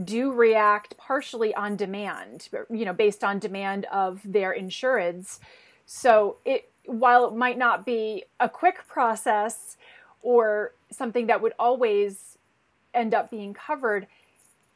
do 0.04 0.32
react 0.32 0.96
partially 0.96 1.52
on 1.56 1.74
demand, 1.74 2.48
you 2.70 2.84
know, 2.84 2.92
based 2.92 3.24
on 3.24 3.40
demand 3.40 3.86
of 3.86 4.20
their 4.24 4.54
insureds. 4.56 5.40
So 5.84 6.36
it 6.44 6.70
while 6.88 7.28
it 7.28 7.34
might 7.34 7.58
not 7.58 7.84
be 7.84 8.24
a 8.40 8.48
quick 8.48 8.88
process 8.88 9.76
or 10.22 10.72
something 10.90 11.26
that 11.26 11.40
would 11.42 11.52
always 11.58 12.38
end 12.94 13.14
up 13.14 13.30
being 13.30 13.52
covered, 13.52 14.06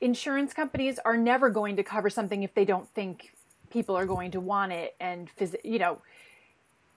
insurance 0.01 0.53
companies 0.53 0.99
are 1.05 1.17
never 1.17 1.49
going 1.49 1.77
to 1.77 1.83
cover 1.83 2.11
something 2.11 2.43
if 2.43 2.55
they 2.55 2.65
don't 2.65 2.89
think 2.91 3.35
people 3.71 3.97
are 3.97 4.07
going 4.07 4.31
to 4.31 4.41
want 4.41 4.71
it 4.71 4.95
and 5.01 5.31
you 5.65 5.79
know 5.79 5.99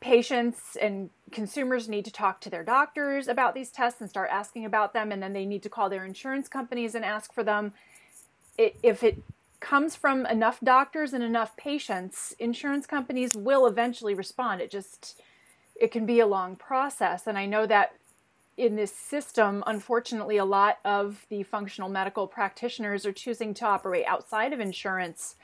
patients 0.01 0.77
and 0.79 1.09
consumers 1.31 1.87
need 1.87 2.05
to 2.05 2.11
talk 2.11 2.41
to 2.41 2.49
their 2.49 2.63
doctors 2.63 3.27
about 3.27 3.55
these 3.55 3.71
tests 3.71 4.01
and 4.01 4.09
start 4.09 4.29
asking 4.31 4.65
about 4.65 4.93
them 4.93 5.11
and 5.11 5.23
then 5.23 5.33
they 5.33 5.45
need 5.45 5.63
to 5.63 5.69
call 5.69 5.89
their 5.89 6.05
insurance 6.05 6.47
companies 6.47 6.93
and 6.93 7.03
ask 7.03 7.33
for 7.33 7.43
them. 7.43 7.73
If 8.57 9.03
it 9.03 9.23
comes 9.59 9.95
from 9.95 10.25
enough 10.25 10.59
doctors 10.63 11.13
and 11.13 11.23
enough 11.23 11.55
patients 11.57 12.35
insurance 12.39 12.85
companies 12.85 13.35
will 13.35 13.65
eventually 13.65 14.13
respond. 14.13 14.61
It 14.61 14.71
just 14.71 15.21
it 15.75 15.91
can 15.91 16.05
be 16.05 16.19
a 16.19 16.27
long 16.27 16.55
process. 16.55 17.27
And 17.27 17.37
i 17.37 17.45
know 17.45 17.65
that 17.65 17.93
in 18.57 18.75
this 18.75 18.93
system 18.93 19.63
unfortunately 19.67 20.37
a 20.37 20.45
lot 20.45 20.79
of 20.85 21.25
the 21.29 21.43
functional 21.43 21.89
medical 21.89 22.25
practitioners 22.25 23.05
are 23.05 23.11
choosing 23.11 23.53
to 23.53 23.65
operate 23.65 24.05
outside 24.07 24.53
of 24.53 24.59
insurance 24.59 25.35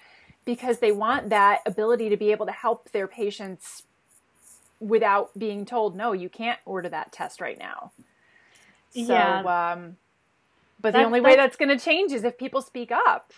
because 0.45 0.80
they 0.80 0.91
want 0.91 1.30
that 1.30 1.60
ability 1.65 2.08
to 2.10 2.15
be 2.15 2.32
able 2.32 2.45
to 2.45 2.52
help 2.52 2.89
their 2.91 3.08
patients 3.08 3.84
without 4.80 5.38
being 5.38 5.65
told 5.65 5.95
no 5.95 6.13
you 6.13 6.30
can't 6.30 6.60
order 6.65 6.89
that 6.89 7.12
test 7.12 7.41
right 7.41 7.60
now. 7.60 7.91
So 8.91 9.13
yeah. 9.13 9.71
um 9.74 9.97
but 10.82 10.93
the 10.93 11.04
only 11.04 11.21
way 11.21 11.36
that's 11.36 11.56
going 11.58 11.69
to 11.69 11.84
change 11.84 12.12
is 12.12 12.24
if 12.24 12.38
people 12.38 12.62
speak 12.62 12.91
up 12.91 13.34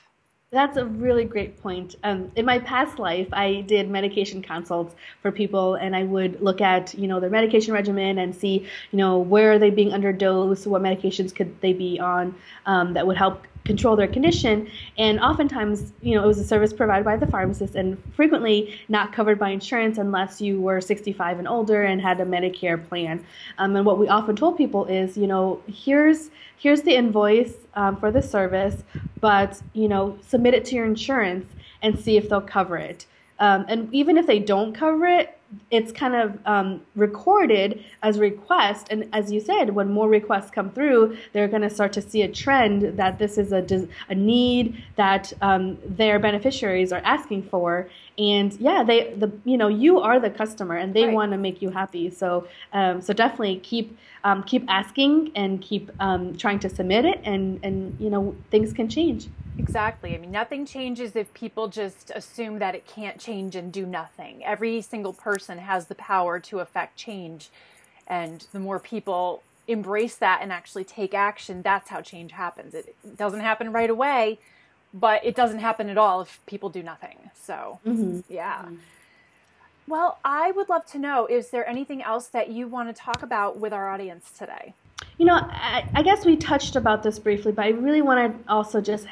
that's 0.53 0.77
a 0.77 0.85
really 0.85 1.25
great 1.25 1.59
point. 1.61 1.95
Um, 2.03 2.31
in 2.35 2.45
my 2.45 2.59
past 2.59 2.99
life, 2.99 3.27
I 3.33 3.61
did 3.61 3.89
medication 3.89 4.41
consults 4.41 4.95
for 5.21 5.31
people, 5.31 5.75
and 5.75 5.95
I 5.95 6.03
would 6.03 6.41
look 6.41 6.61
at 6.61 6.93
you 6.93 7.07
know 7.07 7.19
their 7.19 7.29
medication 7.29 7.73
regimen 7.73 8.19
and 8.19 8.35
see 8.35 8.67
you 8.91 8.97
know 8.97 9.17
where 9.17 9.53
are 9.53 9.59
they 9.59 9.71
being 9.71 9.89
underdosed, 9.89 10.67
what 10.67 10.81
medications 10.81 11.33
could 11.33 11.59
they 11.61 11.73
be 11.73 11.99
on 11.99 12.35
um, 12.67 12.93
that 12.93 13.05
would 13.07 13.17
help 13.17 13.45
control 13.65 13.95
their 13.95 14.07
condition. 14.07 14.69
And 14.97 15.19
oftentimes, 15.19 15.93
you 16.01 16.15
know, 16.15 16.23
it 16.23 16.27
was 16.27 16.39
a 16.39 16.43
service 16.43 16.73
provided 16.73 17.05
by 17.05 17.17
the 17.17 17.27
pharmacist 17.27 17.75
and 17.75 18.01
frequently 18.15 18.79
not 18.89 19.13
covered 19.13 19.39
by 19.39 19.49
insurance 19.49 19.97
unless 19.97 20.41
you 20.41 20.59
were 20.59 20.81
65 20.81 21.39
and 21.39 21.47
older 21.47 21.83
and 21.83 22.01
had 22.01 22.19
a 22.19 22.25
Medicare 22.25 22.87
plan. 22.87 23.25
Um, 23.57 23.75
and 23.75 23.85
what 23.85 23.97
we 23.97 24.07
often 24.07 24.35
told 24.35 24.57
people 24.57 24.85
is, 24.85 25.17
you 25.17 25.27
know, 25.27 25.61
here's 25.67 26.29
here's 26.57 26.81
the 26.83 26.95
invoice 26.95 27.55
um, 27.75 27.97
for 27.97 28.11
the 28.11 28.21
service, 28.21 28.83
but 29.19 29.61
you 29.73 29.87
know, 29.87 30.17
submit 30.25 30.53
it 30.53 30.65
to 30.65 30.75
your 30.75 30.85
insurance 30.85 31.45
and 31.81 31.99
see 31.99 32.17
if 32.17 32.29
they'll 32.29 32.41
cover 32.41 32.77
it. 32.77 33.05
Um, 33.39 33.65
and 33.67 33.93
even 33.93 34.17
if 34.17 34.27
they 34.27 34.39
don't 34.39 34.73
cover 34.73 35.05
it, 35.05 35.37
it's 35.71 35.91
kind 35.91 36.15
of 36.15 36.37
um, 36.45 36.81
recorded 36.95 37.83
as 38.01 38.17
a 38.17 38.19
request. 38.21 38.87
And 38.89 39.09
as 39.13 39.31
you 39.31 39.39
said, 39.39 39.71
when 39.71 39.91
more 39.91 40.09
requests 40.09 40.51
come 40.51 40.71
through, 40.71 41.17
they're 41.31 41.47
going 41.47 41.61
to 41.61 41.69
start 41.69 41.93
to 41.93 42.01
see 42.01 42.21
a 42.21 42.27
trend 42.27 42.97
that 42.97 43.19
this 43.19 43.37
is 43.37 43.51
a, 43.51 43.87
a 44.09 44.15
need 44.15 44.83
that 44.95 45.33
um, 45.41 45.77
their 45.85 46.19
beneficiaries 46.19 46.91
are 46.91 47.01
asking 47.03 47.43
for. 47.43 47.89
And 48.17 48.53
yeah, 48.59 48.83
they 48.83 49.13
the 49.15 49.31
you 49.43 49.57
know 49.57 49.67
you 49.67 49.99
are 49.99 50.19
the 50.19 50.29
customer, 50.29 50.75
and 50.75 50.93
they 50.93 51.05
right. 51.05 51.13
want 51.13 51.31
to 51.31 51.37
make 51.37 51.63
you 51.63 51.71
happy. 51.71 52.11
So 52.11 52.47
um, 52.71 53.01
so 53.01 53.11
definitely 53.11 53.57
keep 53.57 53.97
um, 54.23 54.43
keep 54.43 54.65
asking 54.67 55.31
and 55.35 55.59
keep 55.59 55.89
um, 55.99 56.37
trying 56.37 56.59
to 56.59 56.69
submit 56.69 57.05
it, 57.05 57.21
and 57.23 57.59
and 57.63 57.97
you 57.99 58.11
know 58.11 58.35
things 58.51 58.71
can 58.71 58.87
change. 58.87 59.29
Exactly. 59.57 60.15
I 60.15 60.17
mean, 60.17 60.31
nothing 60.31 60.65
changes 60.65 61.15
if 61.15 61.33
people 61.33 61.67
just 61.67 62.11
assume 62.15 62.59
that 62.59 62.75
it 62.75 62.87
can't 62.87 63.19
change 63.19 63.55
and 63.55 63.71
do 63.71 63.85
nothing. 63.85 64.43
Every 64.43 64.81
single 64.81 65.13
person 65.13 65.57
has 65.59 65.87
the 65.87 65.95
power 65.95 66.39
to 66.41 66.59
affect 66.59 66.97
change. 66.97 67.49
And 68.07 68.45
the 68.51 68.59
more 68.59 68.79
people 68.79 69.43
embrace 69.67 70.15
that 70.17 70.39
and 70.41 70.51
actually 70.51 70.83
take 70.83 71.13
action, 71.13 71.61
that's 71.61 71.89
how 71.89 72.01
change 72.01 72.31
happens. 72.31 72.73
It 72.73 72.95
doesn't 73.15 73.39
happen 73.39 73.71
right 73.71 73.89
away, 73.89 74.39
but 74.93 75.23
it 75.23 75.35
doesn't 75.35 75.59
happen 75.59 75.89
at 75.89 75.97
all 75.97 76.21
if 76.21 76.39
people 76.45 76.69
do 76.69 76.83
nothing. 76.83 77.17
So, 77.39 77.79
mm-hmm. 77.85 78.21
yeah. 78.29 78.63
Mm-hmm. 78.63 78.75
Well, 79.85 80.17
I 80.23 80.51
would 80.51 80.69
love 80.69 80.85
to 80.87 80.99
know 80.99 81.27
is 81.27 81.49
there 81.49 81.67
anything 81.67 82.01
else 82.01 82.27
that 82.27 82.49
you 82.49 82.67
want 82.67 82.93
to 82.93 82.99
talk 82.99 83.21
about 83.21 83.57
with 83.57 83.73
our 83.73 83.89
audience 83.89 84.31
today? 84.37 84.73
You 85.17 85.25
know, 85.25 85.35
I, 85.35 85.87
I, 85.93 86.01
guess 86.01 86.25
we 86.25 86.35
touched 86.35 86.75
about 86.75 87.03
this 87.03 87.19
briefly, 87.19 87.51
but 87.51 87.65
I 87.65 87.69
really 87.69 88.01
want 88.01 88.45
to 88.45 88.51
also 88.51 88.81
just, 88.81 89.05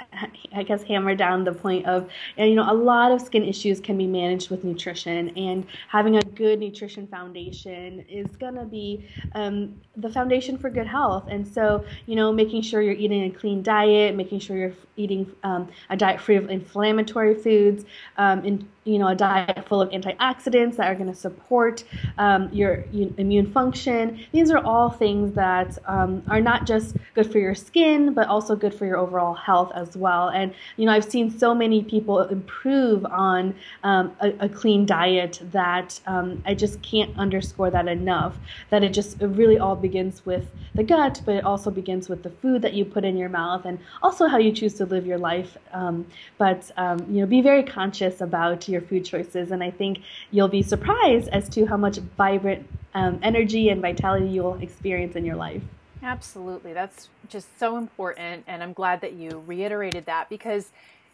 I 0.55 0.63
guess, 0.63 0.81
hammer 0.83 1.13
down 1.15 1.43
the 1.43 1.53
point 1.53 1.85
of, 1.85 2.09
you 2.37 2.55
know, 2.55 2.69
a 2.69 2.73
lot 2.73 3.11
of 3.11 3.21
skin 3.21 3.43
issues 3.43 3.79
can 3.79 3.97
be 3.97 4.07
managed 4.07 4.49
with 4.49 4.63
nutrition, 4.63 5.29
and 5.37 5.65
having 5.89 6.17
a 6.17 6.21
good 6.21 6.59
nutrition 6.59 7.07
foundation 7.07 8.03
is 8.09 8.27
going 8.37 8.55
to 8.55 8.65
be 8.65 9.07
um, 9.35 9.79
the 9.95 10.09
foundation 10.09 10.57
for 10.57 10.69
good 10.69 10.87
health. 10.87 11.27
And 11.29 11.47
so, 11.47 11.85
you 12.07 12.15
know, 12.15 12.31
making 12.31 12.63
sure 12.63 12.81
you're 12.81 12.93
eating 12.93 13.23
a 13.23 13.29
clean 13.29 13.61
diet, 13.61 14.15
making 14.15 14.39
sure 14.39 14.57
you're 14.57 14.73
eating 14.97 15.31
um, 15.43 15.69
a 15.89 15.97
diet 15.97 16.19
free 16.19 16.35
of 16.35 16.49
inflammatory 16.49 17.35
foods, 17.35 17.85
um, 18.17 18.43
in, 18.43 18.67
you 18.83 18.97
know, 18.97 19.09
a 19.09 19.15
diet 19.15 19.63
full 19.67 19.81
of 19.81 19.89
antioxidants 19.91 20.75
that 20.77 20.87
are 20.87 20.95
going 20.95 21.11
to 21.11 21.15
support 21.15 21.83
um, 22.17 22.49
your 22.51 22.85
immune 22.91 23.51
function. 23.51 24.19
These 24.31 24.49
are 24.49 24.63
all 24.65 24.89
things 24.89 25.33
that 25.35 25.77
um, 25.91 26.23
are 26.29 26.39
not 26.39 26.65
just 26.65 26.95
good 27.15 27.29
for 27.29 27.37
your 27.37 27.53
skin, 27.53 28.13
but 28.13 28.27
also 28.27 28.55
good 28.55 28.73
for 28.73 28.85
your 28.85 28.97
overall 28.97 29.33
health 29.33 29.73
as 29.75 29.97
well. 29.97 30.29
And, 30.29 30.53
you 30.77 30.85
know, 30.85 30.93
I've 30.93 31.03
seen 31.03 31.29
so 31.37 31.53
many 31.53 31.83
people 31.83 32.19
improve 32.21 33.05
on 33.05 33.53
um, 33.83 34.15
a, 34.21 34.29
a, 34.45 34.49
clean 34.49 34.85
diet 34.85 35.41
that 35.51 35.99
um, 36.07 36.41
I 36.45 36.53
just 36.53 36.81
can't 36.81 37.17
underscore 37.17 37.69
that 37.71 37.89
enough. 37.89 38.37
That 38.69 38.83
it 38.83 38.93
just 38.93 39.21
it 39.21 39.27
really 39.27 39.59
all 39.59 39.75
begins 39.75 40.25
with 40.25 40.49
the 40.75 40.83
gut, 40.83 41.21
but 41.25 41.35
it 41.35 41.43
also 41.43 41.69
begins 41.69 42.07
with 42.07 42.23
the 42.23 42.29
food 42.29 42.61
that 42.61 42.73
you 42.73 42.85
put 42.85 43.03
in 43.03 43.17
your 43.17 43.29
mouth 43.29 43.65
and 43.65 43.77
also 44.01 44.27
how 44.27 44.37
you 44.37 44.53
choose 44.53 44.75
to 44.75 44.85
live 44.85 45.05
your 45.05 45.17
life. 45.17 45.57
Um, 45.73 46.05
but, 46.37 46.71
um, 46.77 46.99
you 47.09 47.19
know, 47.19 47.25
be 47.25 47.41
very 47.41 47.63
conscious 47.63 48.21
about 48.21 48.69
your 48.69 48.81
food 48.81 49.03
choices. 49.03 49.51
And 49.51 49.61
I 49.61 49.71
think 49.71 49.99
you'll 50.31 50.47
be 50.47 50.63
surprised 50.63 51.27
as 51.29 51.49
to 51.49 51.65
how 51.65 51.75
much 51.75 51.97
vibrant 52.17 52.65
um, 52.93 53.19
energy 53.21 53.67
and 53.69 53.81
vitality 53.81 54.27
you'll 54.27 54.61
experience 54.61 55.17
in 55.17 55.25
your 55.25 55.35
life. 55.35 55.61
Absolutely. 56.03 56.73
That's 56.73 57.09
just 57.29 57.47
so 57.59 57.77
important. 57.77 58.43
And 58.47 58.63
I'm 58.63 58.73
glad 58.73 59.01
that 59.01 59.13
you 59.13 59.43
reiterated 59.45 60.05
that 60.05 60.29
because, 60.29 60.69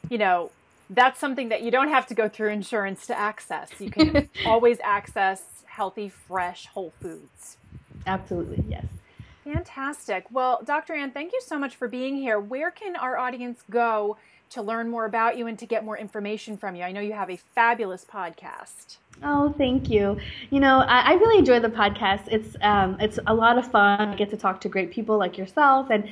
you 0.10 0.18
know, 0.18 0.52
that's 0.90 1.20
something 1.20 1.50
that 1.50 1.62
you 1.62 1.72
don't 1.72 1.90
have 1.90 2.08
to 2.08 2.14
go 2.14 2.30
through 2.30 2.50
insurance 2.50 3.06
to 3.08 3.18
access. 3.18 3.70
You 3.80 3.92
can 3.92 4.30
always 4.46 4.80
access 4.84 5.64
healthy, 5.66 6.10
fresh, 6.10 6.68
whole 6.68 6.94
foods. 7.02 7.58
Absolutely. 8.06 8.64
Yes. 8.70 8.86
Fantastic. 9.44 10.26
Well, 10.32 10.62
Dr. 10.66 10.94
Anh, 10.94 11.12
thank 11.12 11.34
you 11.34 11.42
so 11.46 11.58
much 11.60 11.76
for 11.76 11.88
being 11.88 12.16
here. 12.16 12.40
Where 12.40 12.72
can 12.72 12.96
our 12.96 13.18
audience 13.18 13.64
go 13.70 14.18
to 14.50 14.62
learn 14.62 14.90
more 14.90 15.06
about 15.06 15.38
you 15.38 15.48
and 15.48 15.60
to 15.60 15.66
get 15.66 15.84
more 15.86 15.98
information 15.98 16.58
from 16.58 16.76
you? 16.76 16.84
I 16.84 16.92
know 16.92 17.02
you 17.02 17.14
have 17.14 17.30
a 17.30 17.38
fabulous 17.38 18.06
podcast. 18.06 18.98
Oh, 19.24 19.54
thank 19.58 19.90
you. 19.90 20.18
You 20.52 20.60
know, 20.60 20.80
I, 20.80 21.00
I 21.00 21.14
really 21.14 21.40
enjoy 21.40 21.60
the 21.60 21.70
podcast. 21.70 22.28
It's 22.28 22.56
um, 22.62 22.98
it's 23.00 23.18
a 23.26 23.34
lot 23.34 23.58
of 23.58 23.70
fun. 23.72 24.10
I 24.10 24.16
get 24.16 24.30
to 24.30 24.38
talk 24.38 24.62
to 24.62 24.70
great 24.70 24.92
people 24.92 25.18
like 25.18 25.38
yourself, 25.38 25.90
and 25.90 26.08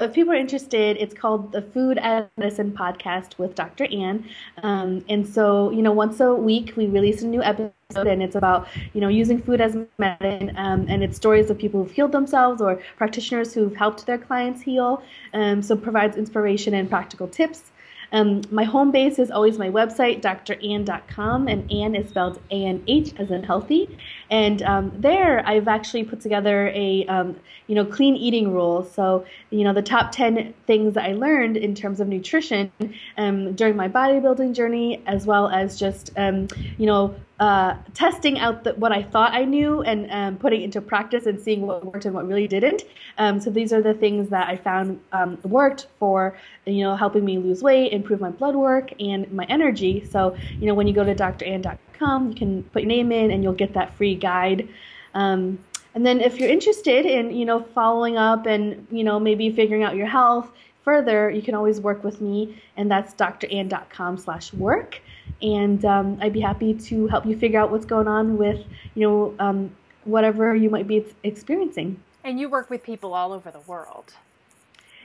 if 0.00 0.12
people 0.14 0.32
are 0.32 0.36
interested, 0.36 0.96
it's 0.98 1.14
called 1.14 1.52
the 1.52 1.62
Food 1.62 1.98
as 1.98 2.24
Medicine 2.36 2.72
Podcast 2.72 3.38
with 3.38 3.54
Dr. 3.54 3.84
Anh. 3.84 4.24
Um, 4.62 5.04
and 5.08 5.28
so, 5.28 5.70
you 5.70 5.82
know, 5.82 5.92
once 5.92 6.20
a 6.20 6.34
week 6.34 6.74
we 6.76 6.86
release 6.86 7.22
a 7.22 7.26
new 7.26 7.42
episode, 7.42 8.06
and 8.06 8.22
it's 8.22 8.34
about, 8.36 8.68
you 8.94 9.00
know, 9.00 9.08
using 9.08 9.40
food 9.42 9.60
as 9.60 9.76
medicine. 9.98 10.54
Um, 10.56 10.86
and 10.88 11.02
it's 11.02 11.16
stories 11.16 11.50
of 11.50 11.58
people 11.58 11.82
who've 11.82 11.92
healed 11.92 12.12
themselves 12.12 12.60
or 12.62 12.80
practitioners 12.96 13.52
who've 13.52 13.76
helped 13.76 14.06
their 14.06 14.18
clients 14.18 14.62
heal. 14.62 15.02
Um, 15.34 15.62
so 15.62 15.76
provides 15.76 16.16
inspiration 16.16 16.74
and 16.74 16.88
practical 16.88 17.28
tips. 17.28 17.70
Um, 18.12 18.42
my 18.50 18.64
home 18.64 18.90
base 18.90 19.18
is 19.18 19.30
always 19.30 19.58
my 19.58 19.68
website, 19.68 20.20
dranh.com, 20.20 21.48
and 21.48 21.70
Anh 21.70 21.94
is 21.94 22.08
spelled 22.08 22.40
A 22.50 22.64
N 22.64 22.82
H 22.86 23.14
as 23.18 23.30
in 23.30 23.42
healthy. 23.42 23.98
And 24.30 24.62
um, 24.62 24.92
there, 24.96 25.46
I've 25.46 25.68
actually 25.68 26.04
put 26.04 26.20
together 26.20 26.68
a 26.74 27.06
um, 27.06 27.36
you 27.66 27.74
know 27.74 27.84
clean 27.84 28.16
eating 28.16 28.52
rule. 28.52 28.84
So 28.84 29.24
you 29.50 29.64
know 29.64 29.72
the 29.72 29.82
top 29.82 30.12
ten 30.12 30.54
things 30.66 30.94
that 30.94 31.04
I 31.04 31.12
learned 31.12 31.56
in 31.56 31.74
terms 31.74 32.00
of 32.00 32.08
nutrition 32.08 32.72
um, 33.16 33.54
during 33.54 33.76
my 33.76 33.88
bodybuilding 33.88 34.54
journey, 34.54 35.02
as 35.06 35.26
well 35.26 35.48
as 35.48 35.78
just 35.78 36.10
um, 36.16 36.48
you 36.78 36.86
know 36.86 37.14
uh, 37.40 37.74
testing 37.94 38.38
out 38.38 38.64
the, 38.64 38.74
what 38.74 38.92
I 38.92 39.02
thought 39.02 39.32
I 39.32 39.44
knew 39.44 39.80
and 39.82 40.10
um, 40.10 40.36
putting 40.36 40.60
into 40.60 40.80
practice 40.82 41.24
and 41.24 41.40
seeing 41.40 41.62
what 41.62 41.84
worked 41.84 42.04
and 42.04 42.14
what 42.14 42.28
really 42.28 42.46
didn't. 42.46 42.84
Um, 43.16 43.40
so 43.40 43.50
these 43.50 43.72
are 43.72 43.80
the 43.80 43.94
things 43.94 44.28
that 44.28 44.48
I 44.48 44.56
found 44.56 45.00
um, 45.12 45.38
worked 45.42 45.86
for, 45.98 46.36
you 46.66 46.84
know, 46.84 46.94
helping 46.94 47.24
me 47.24 47.38
lose 47.38 47.62
weight, 47.62 47.92
improve 47.92 48.20
my 48.20 48.30
blood 48.30 48.54
work, 48.54 48.92
and 49.00 49.30
my 49.32 49.46
energy. 49.48 50.04
So 50.04 50.36
you 50.58 50.66
know, 50.66 50.74
when 50.74 50.86
you 50.86 50.92
go 50.92 51.02
to 51.02 51.14
dranh.com, 51.14 52.28
you 52.28 52.34
can 52.34 52.62
put 52.64 52.82
your 52.82 52.88
name 52.88 53.10
in 53.10 53.30
and 53.30 53.42
you'll 53.42 53.54
get 53.54 53.72
that 53.72 53.96
free 53.96 54.14
guide. 54.14 54.68
Um, 55.14 55.58
and 55.94 56.06
then 56.06 56.20
if 56.20 56.38
you're 56.38 56.50
interested 56.50 57.06
in, 57.06 57.34
you 57.34 57.44
know, 57.44 57.62
following 57.74 58.16
up 58.16 58.46
and, 58.46 58.86
you 58.90 59.02
know, 59.02 59.18
maybe 59.18 59.50
figuring 59.50 59.82
out 59.82 59.96
your 59.96 60.06
health 60.06 60.50
further, 60.84 61.30
you 61.30 61.42
can 61.42 61.54
always 61.54 61.80
work 61.80 62.04
with 62.04 62.20
me, 62.20 62.62
and 62.76 62.90
that's 62.90 63.14
dranh.com 63.14 64.18
slash 64.18 64.52
work 64.52 65.00
and 65.42 65.84
um, 65.84 66.18
I'd 66.20 66.32
be 66.32 66.40
happy 66.40 66.74
to 66.74 67.06
help 67.06 67.26
you 67.26 67.36
figure 67.38 67.60
out 67.60 67.70
what's 67.70 67.86
going 67.86 68.08
on 68.08 68.36
with 68.36 68.64
you 68.94 69.08
know 69.08 69.34
um, 69.38 69.74
whatever 70.04 70.54
you 70.54 70.70
might 70.70 70.86
be 70.86 71.04
experiencing. 71.22 72.02
And 72.24 72.38
you 72.38 72.48
work 72.48 72.68
with 72.68 72.82
people 72.82 73.14
all 73.14 73.32
over 73.32 73.50
the 73.50 73.60
world. 73.60 74.14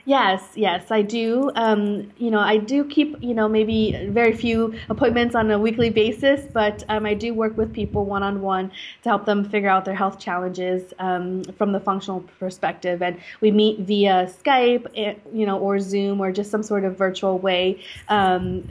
Yes, 0.08 0.52
yes, 0.54 0.92
I 0.92 1.02
do. 1.02 1.50
Um, 1.56 2.12
you 2.16 2.30
know, 2.30 2.38
I 2.38 2.58
do 2.58 2.84
keep, 2.84 3.20
you 3.20 3.34
know, 3.34 3.48
maybe 3.48 4.06
very 4.08 4.32
few 4.32 4.72
appointments 4.88 5.34
on 5.34 5.50
a 5.50 5.58
weekly 5.58 5.90
basis, 5.90 6.46
but 6.52 6.84
um, 6.88 7.04
I 7.04 7.14
do 7.14 7.34
work 7.34 7.56
with 7.56 7.72
people 7.72 8.04
one 8.04 8.22
on 8.22 8.40
one 8.40 8.70
to 9.02 9.08
help 9.08 9.26
them 9.26 9.44
figure 9.44 9.68
out 9.68 9.84
their 9.84 9.96
health 9.96 10.20
challenges 10.20 10.94
um, 11.00 11.42
from 11.58 11.72
the 11.72 11.80
functional 11.80 12.20
perspective. 12.38 13.02
And 13.02 13.18
we 13.40 13.50
meet 13.50 13.80
via 13.80 14.30
Skype, 14.44 14.86
eh, 14.94 15.16
you 15.32 15.44
know, 15.44 15.58
or 15.58 15.80
Zoom, 15.80 16.20
or 16.20 16.30
just 16.30 16.52
some 16.52 16.62
sort 16.62 16.84
of 16.84 16.96
virtual 16.96 17.38
way, 17.40 17.82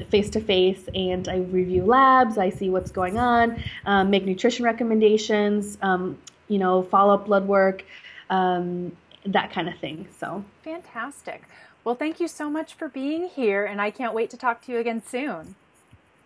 face 0.09 0.29
to 0.29 0.39
face. 0.39 0.87
And 0.95 1.27
I 1.27 1.39
review 1.39 1.83
labs, 1.83 2.37
I 2.37 2.49
see 2.49 2.69
what's 2.69 2.91
going 2.91 3.17
on, 3.17 3.61
um, 3.85 4.09
make 4.09 4.23
nutrition 4.23 4.63
recommendations, 4.63 5.77
um, 5.81 6.17
you 6.47 6.59
know, 6.59 6.83
follow 6.83 7.13
up 7.13 7.25
blood 7.25 7.45
work. 7.45 7.83
Um, 8.29 8.93
that 9.25 9.51
kind 9.51 9.67
of 9.67 9.77
thing. 9.79 10.07
So 10.17 10.43
fantastic. 10.63 11.43
Well, 11.83 11.95
thank 11.95 12.19
you 12.19 12.27
so 12.27 12.49
much 12.49 12.73
for 12.73 12.89
being 12.89 13.27
here, 13.27 13.65
and 13.65 13.79
I 13.79 13.91
can't 13.91 14.13
wait 14.13 14.29
to 14.31 14.37
talk 14.37 14.61
to 14.65 14.71
you 14.71 14.79
again 14.79 15.03
soon. 15.05 15.55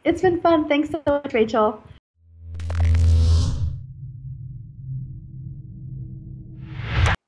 It's 0.06 0.22
been 0.22 0.40
fun. 0.40 0.70
Thanks 0.70 0.90
so 0.90 1.02
much, 1.06 1.34
Rachel. 1.34 1.84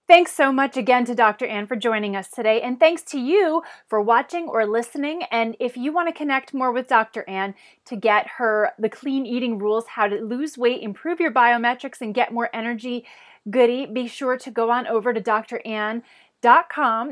Thanks 0.08 0.34
so 0.34 0.52
much 0.52 0.76
again 0.76 1.06
to 1.06 1.16
Dr. 1.16 1.48
Anh 1.48 1.68
for 1.68 1.78
joining 1.78 2.18
us 2.18 2.30
today, 2.30 2.62
and 2.62 2.78
thanks 2.78 3.02
to 3.04 3.18
you 3.18 3.64
for 3.88 4.02
watching 4.02 4.50
or 4.50 4.66
listening. 4.66 5.24
And 5.32 5.56
if 5.58 5.78
you 5.78 5.94
want 5.94 6.10
to 6.10 6.14
connect 6.14 6.54
more 6.54 6.74
with 6.74 6.90
Dr. 6.90 7.24
Anh 7.30 7.56
to 7.86 7.96
get 7.96 8.28
her 8.38 8.72
the 8.78 8.90
clean 8.90 9.26
eating 9.26 9.58
rules, 9.58 9.88
how 9.88 10.08
to 10.08 10.18
lose 10.18 10.58
weight, 10.58 10.82
improve 10.82 11.22
your 11.22 11.32
biometrics, 11.32 12.02
and 12.02 12.14
get 12.14 12.34
more 12.34 12.50
energy, 12.54 13.06
goody, 13.50 13.86
be 13.86 14.08
sure 14.08 14.38
to 14.38 14.52
go 14.52 14.70
on 14.72 14.88
over 14.88 15.14
to 15.14 15.22
dranh.com 15.22 16.04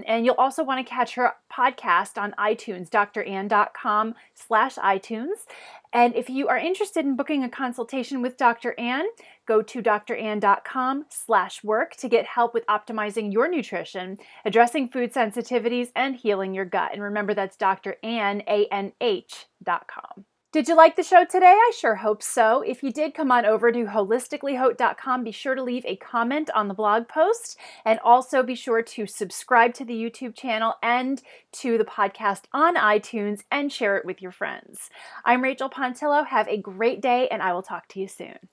and 0.07 0.25
you'll 0.25 0.35
also 0.35 0.63
want 0.63 0.85
to 0.85 0.89
catch 0.89 1.15
her 1.15 1.33
podcast 1.51 2.21
on 2.21 2.33
iTunes, 2.37 2.89
dranh.com 2.89 4.15
slash 4.35 4.75
iTunes. 4.75 5.45
And 5.91 6.15
if 6.15 6.29
you 6.29 6.47
are 6.47 6.57
interested 6.57 7.05
in 7.05 7.15
booking 7.15 7.43
a 7.43 7.49
consultation 7.49 8.21
with 8.21 8.37
Dr. 8.37 8.75
Anh, 8.77 9.09
go 9.47 9.61
to 9.63 9.81
dranh.com 9.81 11.05
slash 11.09 11.63
work 11.63 11.95
to 11.95 12.07
get 12.07 12.25
help 12.25 12.53
with 12.53 12.65
optimizing 12.67 13.33
your 13.33 13.49
nutrition, 13.49 14.17
addressing 14.45 14.89
food 14.89 15.13
sensitivities, 15.13 15.89
and 15.95 16.15
healing 16.15 16.53
your 16.53 16.65
gut. 16.65 16.93
And 16.93 17.01
remember, 17.01 17.33
that's 17.33 17.57
Dr. 17.57 17.97
A-N-H 18.03 19.47
dot 19.63 19.87
com. 19.87 20.25
Did 20.51 20.67
you 20.67 20.75
like 20.75 20.95
the 20.95 21.03
show 21.03 21.25
today? 21.25 21.45
I 21.45 21.71
sure 21.77 21.93
hope 21.93 22.23
so. 22.23 22.63
If 22.63 22.81
you 22.81 22.91
did, 22.91 23.13
come 23.13 23.31
on 23.31 23.45
over 23.45 23.71
to 23.71 23.85
holisticallyhaute.com. 23.85 25.23
Be 25.23 25.31
sure 25.31 25.53
to 25.53 25.62
leave 25.62 25.85
a 25.85 25.95
comment 25.95 26.49
on 26.55 26.67
the 26.67 26.73
blog 26.73 27.07
post 27.07 27.55
and 27.85 27.99
also 28.03 28.41
be 28.41 28.55
sure 28.55 28.81
to 28.81 29.05
subscribe 29.05 29.75
to 29.75 29.85
the 29.85 29.93
YouTube 29.93 30.35
channel 30.35 30.73
and 30.81 31.21
to 31.51 31.77
the 31.77 31.85
podcast 31.85 32.45
on 32.51 32.77
iTunes 32.77 33.41
and 33.51 33.71
share 33.71 33.95
it 33.95 34.05
with 34.05 34.23
your 34.23 34.31
friends. 34.31 34.89
I'm 35.23 35.43
Rachel 35.43 35.69
Pontillo. 35.69 36.25
Have 36.25 36.47
a 36.47 36.57
great 36.57 36.99
day 36.99 37.27
and 37.27 37.43
I 37.43 37.53
will 37.53 37.62
talk 37.62 37.88
to 37.89 37.99
you 37.99 38.07
soon. 38.07 38.49